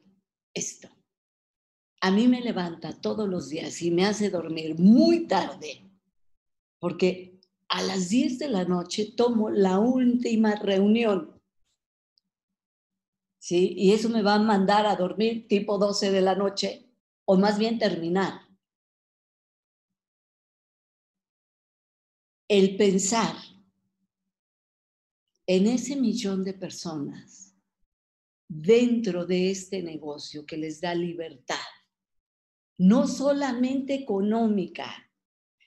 esto? 0.54 0.88
A 2.00 2.10
mí 2.10 2.28
me 2.28 2.40
levanta 2.40 3.00
todos 3.00 3.28
los 3.28 3.48
días 3.48 3.80
y 3.82 3.90
me 3.90 4.04
hace 4.04 4.30
dormir 4.30 4.78
muy 4.78 5.26
tarde, 5.26 5.90
porque 6.78 7.40
a 7.68 7.82
las 7.82 8.08
10 8.08 8.38
de 8.38 8.48
la 8.48 8.64
noche 8.64 9.12
tomo 9.16 9.50
la 9.50 9.78
última 9.78 10.56
reunión. 10.56 11.40
¿Sí? 13.38 13.74
Y 13.76 13.92
eso 13.92 14.08
me 14.08 14.22
va 14.22 14.34
a 14.34 14.38
mandar 14.38 14.86
a 14.86 14.96
dormir 14.96 15.46
tipo 15.48 15.78
12 15.78 16.10
de 16.10 16.20
la 16.20 16.34
noche, 16.34 16.90
o 17.24 17.36
más 17.36 17.58
bien 17.58 17.78
terminar. 17.78 18.51
El 22.54 22.76
pensar 22.76 23.34
en 25.46 25.66
ese 25.66 25.96
millón 25.96 26.44
de 26.44 26.52
personas 26.52 27.56
dentro 28.46 29.24
de 29.24 29.50
este 29.50 29.82
negocio 29.82 30.44
que 30.44 30.58
les 30.58 30.78
da 30.78 30.94
libertad, 30.94 31.64
no 32.76 33.08
solamente 33.08 33.94
económica, 33.94 35.10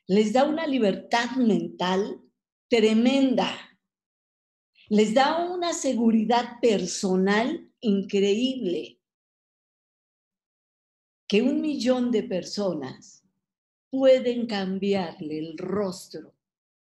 les 0.06 0.32
da 0.32 0.44
una 0.44 0.68
libertad 0.68 1.32
mental 1.38 2.22
tremenda, 2.68 3.50
les 4.88 5.16
da 5.16 5.44
una 5.44 5.74
seguridad 5.74 6.60
personal 6.62 7.68
increíble, 7.80 9.02
que 11.28 11.42
un 11.42 11.62
millón 11.62 12.12
de 12.12 12.22
personas 12.22 13.26
pueden 13.90 14.46
cambiarle 14.46 15.40
el 15.40 15.58
rostro 15.58 16.35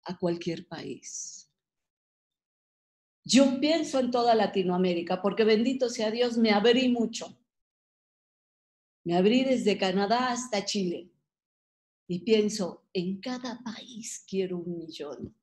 a 0.04 0.18
cualquier 0.18 0.68
país. 0.68 1.50
Yo 3.24 3.60
pienso 3.60 4.00
en 4.00 4.12
toda 4.12 4.36
Latinoamérica 4.36 5.22
porque 5.22 5.44
bendito 5.44 5.90
sea 5.90 6.12
Dios, 6.12 6.38
me 6.38 6.52
abrí 6.52 6.90
mucho. 6.90 7.38
Me 9.04 9.16
abrí 9.16 9.44
desde 9.44 9.78
Canadá 9.78 10.32
hasta 10.32 10.66
Chile 10.66 11.12
y 12.08 12.20
pienso, 12.20 12.86
en 12.94 13.22
cada 13.22 13.62
país 13.64 14.26
quiero 14.28 14.58
un 14.58 14.78
millón. 14.78 15.36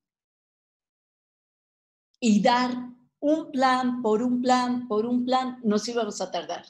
Y 2.21 2.43
dar 2.43 2.75
un 3.21 3.51
plan 3.51 4.03
por 4.03 4.23
un 4.23 4.43
plan 4.43 4.87
por 4.87 5.07
un 5.07 5.25
plan, 5.25 5.61
nos 5.65 5.89
íbamos 5.89 6.21
a 6.21 6.31
tardar. 6.31 6.67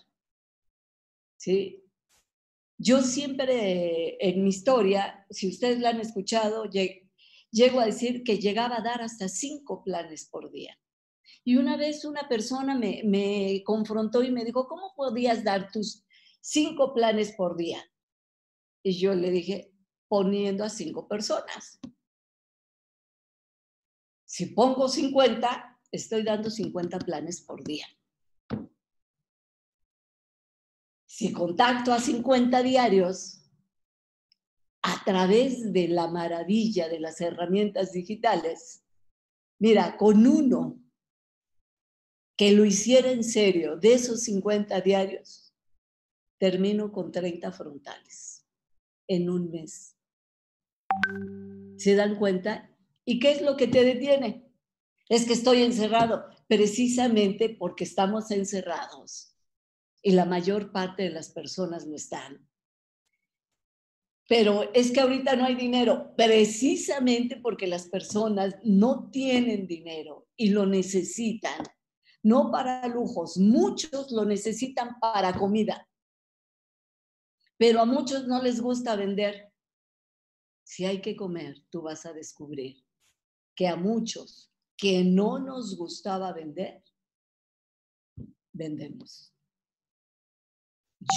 ¿Sí? 1.36 1.84
Yo 2.78 3.02
siempre 3.02 4.16
en 4.24 4.42
mi 4.44 4.50
historia, 4.50 5.26
si 5.30 5.48
ustedes 5.48 5.80
la 5.80 5.90
han 5.90 6.00
escuchado, 6.00 6.66
llego 7.50 7.80
a 7.80 7.86
decir 7.86 8.22
que 8.24 8.38
llegaba 8.38 8.78
a 8.78 8.82
dar 8.82 9.02
hasta 9.02 9.28
cinco 9.28 9.82
planes 9.82 10.28
por 10.28 10.50
día. 10.50 10.78
Y 11.44 11.56
una 11.56 11.76
vez 11.76 12.04
una 12.04 12.28
persona 12.28 12.74
me, 12.76 13.02
me 13.04 13.62
confrontó 13.64 14.22
y 14.22 14.30
me 14.30 14.44
dijo, 14.44 14.66
¿cómo 14.68 14.92
podías 14.94 15.44
dar 15.44 15.70
tus 15.70 16.04
cinco 16.40 16.94
planes 16.94 17.32
por 17.32 17.56
día? 17.56 17.82
Y 18.82 18.98
yo 18.98 19.14
le 19.14 19.30
dije, 19.30 19.72
poniendo 20.08 20.64
a 20.64 20.68
cinco 20.68 21.06
personas. 21.08 21.78
Si 24.24 24.46
pongo 24.46 24.88
50, 24.88 25.80
estoy 25.90 26.22
dando 26.22 26.50
50 26.50 26.98
planes 26.98 27.40
por 27.40 27.64
día. 27.64 27.86
Si 31.06 31.32
contacto 31.32 31.92
a 31.92 31.98
50 31.98 32.62
diarios, 32.62 33.47
a 34.88 35.04
través 35.04 35.70
de 35.70 35.86
la 35.88 36.06
maravilla 36.06 36.88
de 36.88 36.98
las 36.98 37.20
herramientas 37.20 37.92
digitales, 37.92 38.82
mira, 39.60 39.98
con 39.98 40.26
uno 40.26 40.82
que 42.38 42.52
lo 42.52 42.64
hiciera 42.64 43.10
en 43.10 43.22
serio 43.22 43.76
de 43.76 43.92
esos 43.92 44.22
50 44.22 44.80
diarios, 44.80 45.52
termino 46.38 46.90
con 46.90 47.12
30 47.12 47.52
frontales 47.52 48.46
en 49.08 49.28
un 49.28 49.50
mes. 49.50 49.94
¿Se 51.76 51.94
dan 51.94 52.16
cuenta? 52.16 52.74
¿Y 53.04 53.18
qué 53.20 53.32
es 53.32 53.42
lo 53.42 53.58
que 53.58 53.66
te 53.66 53.84
detiene? 53.84 54.50
Es 55.10 55.26
que 55.26 55.34
estoy 55.34 55.64
encerrado, 55.64 56.24
precisamente 56.46 57.50
porque 57.50 57.84
estamos 57.84 58.30
encerrados 58.30 59.34
y 60.02 60.12
la 60.12 60.24
mayor 60.24 60.72
parte 60.72 61.02
de 61.02 61.10
las 61.10 61.28
personas 61.28 61.86
no 61.86 61.94
están 61.94 62.47
pero 64.28 64.70
es 64.74 64.92
que 64.92 65.00
ahorita 65.00 65.36
no 65.36 65.46
hay 65.46 65.54
dinero, 65.54 66.14
precisamente 66.14 67.36
porque 67.36 67.66
las 67.66 67.88
personas 67.88 68.56
no 68.62 69.08
tienen 69.10 69.66
dinero 69.66 70.28
y 70.36 70.50
lo 70.50 70.66
necesitan, 70.66 71.64
no 72.22 72.50
para 72.50 72.86
lujos, 72.88 73.38
muchos 73.38 74.12
lo 74.12 74.26
necesitan 74.26 75.00
para 75.00 75.32
comida, 75.32 75.88
pero 77.56 77.80
a 77.80 77.86
muchos 77.86 78.28
no 78.28 78.42
les 78.42 78.60
gusta 78.60 78.96
vender. 78.96 79.50
Si 80.62 80.84
hay 80.84 81.00
que 81.00 81.16
comer, 81.16 81.64
tú 81.70 81.80
vas 81.80 82.04
a 82.04 82.12
descubrir 82.12 82.84
que 83.56 83.66
a 83.66 83.76
muchos 83.76 84.52
que 84.76 85.04
no 85.04 85.38
nos 85.38 85.78
gustaba 85.78 86.34
vender, 86.34 86.84
vendemos. 88.52 89.32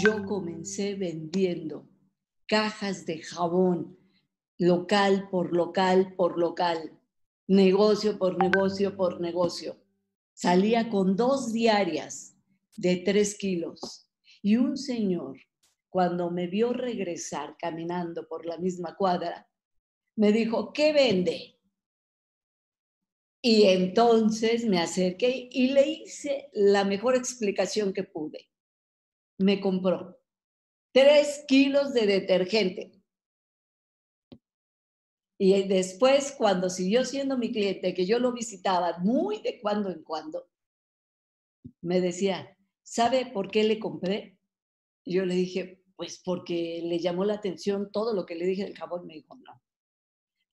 Yo 0.02 0.26
comencé 0.26 0.96
vendiendo 0.96 1.91
cajas 2.52 3.06
de 3.06 3.22
jabón, 3.22 3.98
local 4.58 5.30
por 5.32 5.56
local 5.56 6.16
por 6.18 6.38
local, 6.38 7.00
negocio 7.48 8.20
por 8.20 8.38
negocio 8.38 8.98
por 8.98 9.22
negocio. 9.22 9.82
Salía 10.34 10.90
con 10.90 11.16
dos 11.16 11.54
diarias 11.54 12.36
de 12.76 12.98
tres 12.98 13.38
kilos 13.38 14.12
y 14.42 14.58
un 14.58 14.76
señor, 14.76 15.38
cuando 15.90 16.30
me 16.30 16.48
vio 16.48 16.74
regresar 16.74 17.56
caminando 17.58 18.28
por 18.28 18.46
la 18.46 18.58
misma 18.58 18.98
cuadra, 18.98 19.50
me 20.18 20.34
dijo, 20.34 20.74
¿qué 20.74 20.92
vende? 20.92 21.58
Y 23.42 23.64
entonces 23.64 24.66
me 24.66 24.80
acerqué 24.80 25.48
y 25.50 25.72
le 25.72 25.88
hice 25.88 26.50
la 26.52 26.84
mejor 26.84 27.16
explicación 27.16 27.94
que 27.94 28.04
pude. 28.04 28.50
Me 29.38 29.62
compró 29.62 30.21
tres 30.92 31.46
kilos 31.48 31.94
de 31.94 32.06
detergente. 32.06 32.92
Y 35.40 35.68
después, 35.68 36.36
cuando 36.38 36.70
siguió 36.70 37.04
siendo 37.04 37.38
mi 37.38 37.52
cliente, 37.52 37.94
que 37.94 38.06
yo 38.06 38.20
lo 38.20 38.32
visitaba 38.32 39.00
muy 39.00 39.42
de 39.42 39.60
cuando 39.60 39.90
en 39.90 40.04
cuando, 40.04 40.48
me 41.82 42.00
decía, 42.00 42.56
¿sabe 42.84 43.26
por 43.26 43.50
qué 43.50 43.64
le 43.64 43.80
compré? 43.80 44.38
Yo 45.04 45.26
le 45.26 45.34
dije, 45.34 45.82
pues 45.96 46.22
porque 46.24 46.82
le 46.84 47.00
llamó 47.00 47.26
la 47.26 47.36
atención 47.36 47.92
todo 47.92 48.14
lo 48.14 48.26
que 48.26 48.36
le 48.36 48.46
dije 48.46 48.64
del 48.64 48.78
jabón. 48.78 49.08
Me 49.08 49.16
dijo, 49.16 49.36
no. 49.36 49.62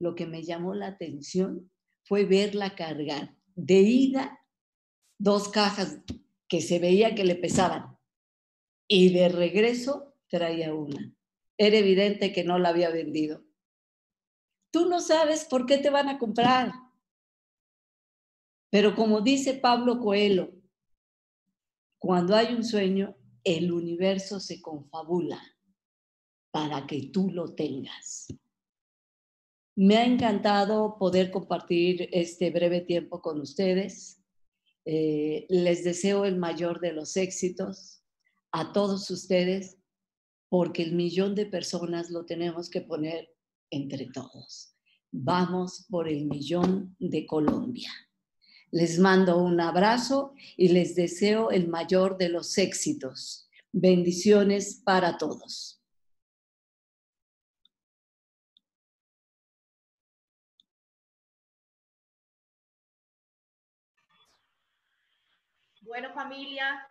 Lo 0.00 0.14
que 0.14 0.26
me 0.26 0.42
llamó 0.42 0.74
la 0.74 0.86
atención 0.86 1.70
fue 2.04 2.24
verla 2.24 2.74
cargar 2.74 3.36
de 3.54 3.80
ida 3.80 4.40
dos 5.18 5.48
cajas 5.48 6.00
que 6.48 6.62
se 6.62 6.78
veía 6.78 7.14
que 7.14 7.24
le 7.24 7.34
pesaban 7.34 7.98
y 8.86 9.12
de 9.12 9.28
regreso 9.28 10.07
traía 10.28 10.74
una. 10.74 11.14
Era 11.56 11.78
evidente 11.78 12.32
que 12.32 12.44
no 12.44 12.58
la 12.58 12.68
había 12.68 12.90
vendido. 12.90 13.44
Tú 14.70 14.88
no 14.88 15.00
sabes 15.00 15.44
por 15.44 15.66
qué 15.66 15.78
te 15.78 15.90
van 15.90 16.08
a 16.08 16.18
comprar. 16.18 16.72
Pero 18.70 18.94
como 18.94 19.20
dice 19.20 19.54
Pablo 19.54 19.98
Coelho, 19.98 20.52
cuando 21.98 22.36
hay 22.36 22.54
un 22.54 22.64
sueño, 22.64 23.16
el 23.42 23.72
universo 23.72 24.40
se 24.40 24.60
confabula 24.60 25.42
para 26.50 26.86
que 26.86 27.10
tú 27.12 27.30
lo 27.30 27.54
tengas. 27.54 28.28
Me 29.74 29.96
ha 29.96 30.04
encantado 30.04 30.98
poder 30.98 31.30
compartir 31.30 32.08
este 32.12 32.50
breve 32.50 32.80
tiempo 32.82 33.22
con 33.22 33.40
ustedes. 33.40 34.22
Eh, 34.84 35.46
les 35.48 35.84
deseo 35.84 36.24
el 36.24 36.36
mayor 36.36 36.80
de 36.80 36.92
los 36.92 37.16
éxitos 37.16 38.02
a 38.50 38.72
todos 38.72 39.10
ustedes, 39.10 39.77
porque 40.48 40.82
el 40.82 40.92
millón 40.92 41.34
de 41.34 41.46
personas 41.46 42.10
lo 42.10 42.24
tenemos 42.24 42.70
que 42.70 42.80
poner 42.80 43.34
entre 43.70 44.06
todos. 44.06 44.74
Vamos 45.10 45.86
por 45.90 46.08
el 46.08 46.26
millón 46.26 46.96
de 46.98 47.26
Colombia. 47.26 47.90
Les 48.70 48.98
mando 48.98 49.38
un 49.38 49.60
abrazo 49.60 50.34
y 50.56 50.68
les 50.68 50.94
deseo 50.94 51.50
el 51.50 51.68
mayor 51.68 52.18
de 52.18 52.28
los 52.28 52.58
éxitos. 52.58 53.48
Bendiciones 53.72 54.82
para 54.84 55.16
todos. 55.16 55.82
Bueno, 65.80 66.12
familia, 66.12 66.86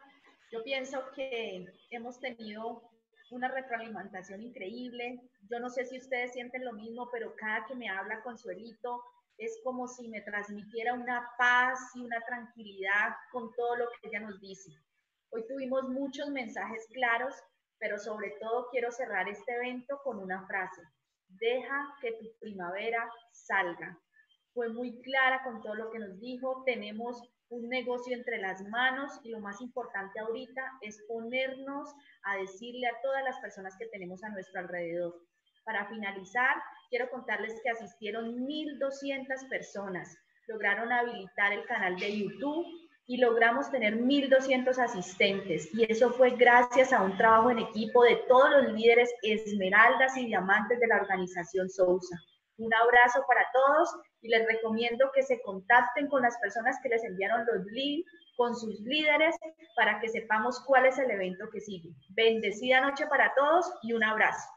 yo 0.52 0.64
pienso 0.64 1.00
que 1.16 1.68
hemos 1.92 2.20
tenido 2.20 2.90
una 3.32 3.48
retroalimentación 3.50 4.42
increíble. 4.42 5.22
Yo 5.50 5.60
no 5.60 5.70
sé 5.70 5.86
si 5.86 5.98
ustedes 5.98 6.34
sienten 6.34 6.66
lo 6.66 6.74
mismo, 6.74 7.10
pero 7.12 7.36
cada 7.36 7.66
que 7.66 7.76
me 7.76 7.90
habla 7.90 8.22
Consuelito, 8.22 9.02
es 9.38 9.60
como 9.64 9.88
si 9.88 10.08
me 10.08 10.22
transmitiera 10.22 10.94
una 10.94 11.30
paz 11.38 11.80
y 11.96 12.02
una 12.02 12.20
tranquilidad 12.22 13.16
con 13.32 13.54
todo 13.54 13.76
lo 13.76 13.86
que 13.90 14.08
ella 14.08 14.22
nos 14.22 14.40
dice. 14.40 14.72
Hoy 15.30 15.46
tuvimos 15.48 15.88
muchos 15.90 16.30
mensajes 16.30 16.88
claros, 16.92 17.36
pero 17.78 18.00
sobre 18.00 18.32
todo 18.40 18.68
quiero 18.72 18.92
cerrar 18.92 19.30
este 19.30 19.54
evento 19.54 20.00
con 20.04 20.18
una 20.20 20.46
frase. 20.48 20.82
Deja 21.28 21.94
que 22.02 22.14
tu 22.14 22.26
primavera 22.40 23.08
salga. 23.32 24.00
Fue 24.54 24.70
muy 24.70 25.00
clara 25.02 25.44
con 25.44 25.62
todo 25.62 25.76
lo 25.76 25.92
que 25.92 26.00
nos 26.00 26.20
dijo. 26.20 26.64
Tenemos 26.66 27.22
un 27.50 27.70
negocio 27.70 28.16
entre 28.16 28.40
las 28.40 28.62
manos 28.68 29.20
y 29.24 29.30
lo 29.30 29.40
más 29.40 29.62
importante 29.62 30.20
ahorita 30.20 30.62
es 30.82 31.04
ponernos 31.08 31.90
a 32.24 32.38
decirle 32.38 32.88
a 32.88 33.02
todas 33.02 33.24
las 33.24 33.40
personas 33.40 33.76
que 33.78 33.88
tenemos 33.88 34.24
a 34.24 34.30
nuestro 34.30 34.60
alrededor. 34.60 35.16
Para 35.64 35.88
finalizar, 35.88 36.56
quiero 36.90 37.10
contarles 37.10 37.60
que 37.64 37.70
asistieron 37.70 38.36
1.200 38.46 39.50
personas, 39.50 40.18
lograron 40.48 40.92
habilitar 40.92 41.54
el 41.54 41.66
canal 41.66 41.98
de 41.98 42.20
YouTube 42.20 42.66
y 43.06 43.18
logramos 43.18 43.72
tener 43.72 43.98
1.200 43.98 44.78
asistentes. 44.80 45.74
Y 45.74 45.90
eso 45.90 46.12
fue 46.12 46.32
gracias 46.32 46.92
a 46.92 47.02
un 47.02 47.18
trabajo 47.18 47.52
en 47.52 47.60
equipo 47.60 48.04
de 48.04 48.18
todos 48.28 48.50
los 48.52 48.74
líderes 48.74 49.10
esmeraldas 49.22 50.18
y 50.18 50.26
diamantes 50.26 50.80
de 50.80 50.88
la 50.88 50.98
organización 50.98 51.70
Sousa. 51.70 52.18
Un 52.58 52.74
abrazo 52.74 53.24
para 53.28 53.46
todos 53.54 53.90
y 54.22 54.30
les 54.30 54.46
recomiendo 54.48 55.12
que 55.14 55.24
se 55.24 55.42
contacten 55.42 56.08
con 56.08 56.22
las 56.22 56.38
personas 56.40 56.78
que 56.82 56.90
les 56.90 57.04
enviaron 57.04 57.46
los 57.46 57.66
links, 57.66 58.12
con 58.36 58.56
sus 58.56 58.80
líderes, 58.82 59.36
para 59.76 60.00
que 60.00 60.10
sepamos 60.10 60.64
cuál 60.66 60.86
es 60.86 60.98
el 60.98 61.10
evento 61.12 61.50
que 61.52 61.60
sigue. 61.60 61.90
Bendecida 62.10 62.82
noche 62.82 63.08
para 63.08 63.34
todos 63.36 63.72
y 63.82 63.94
un 63.94 64.04
abrazo. 64.04 64.48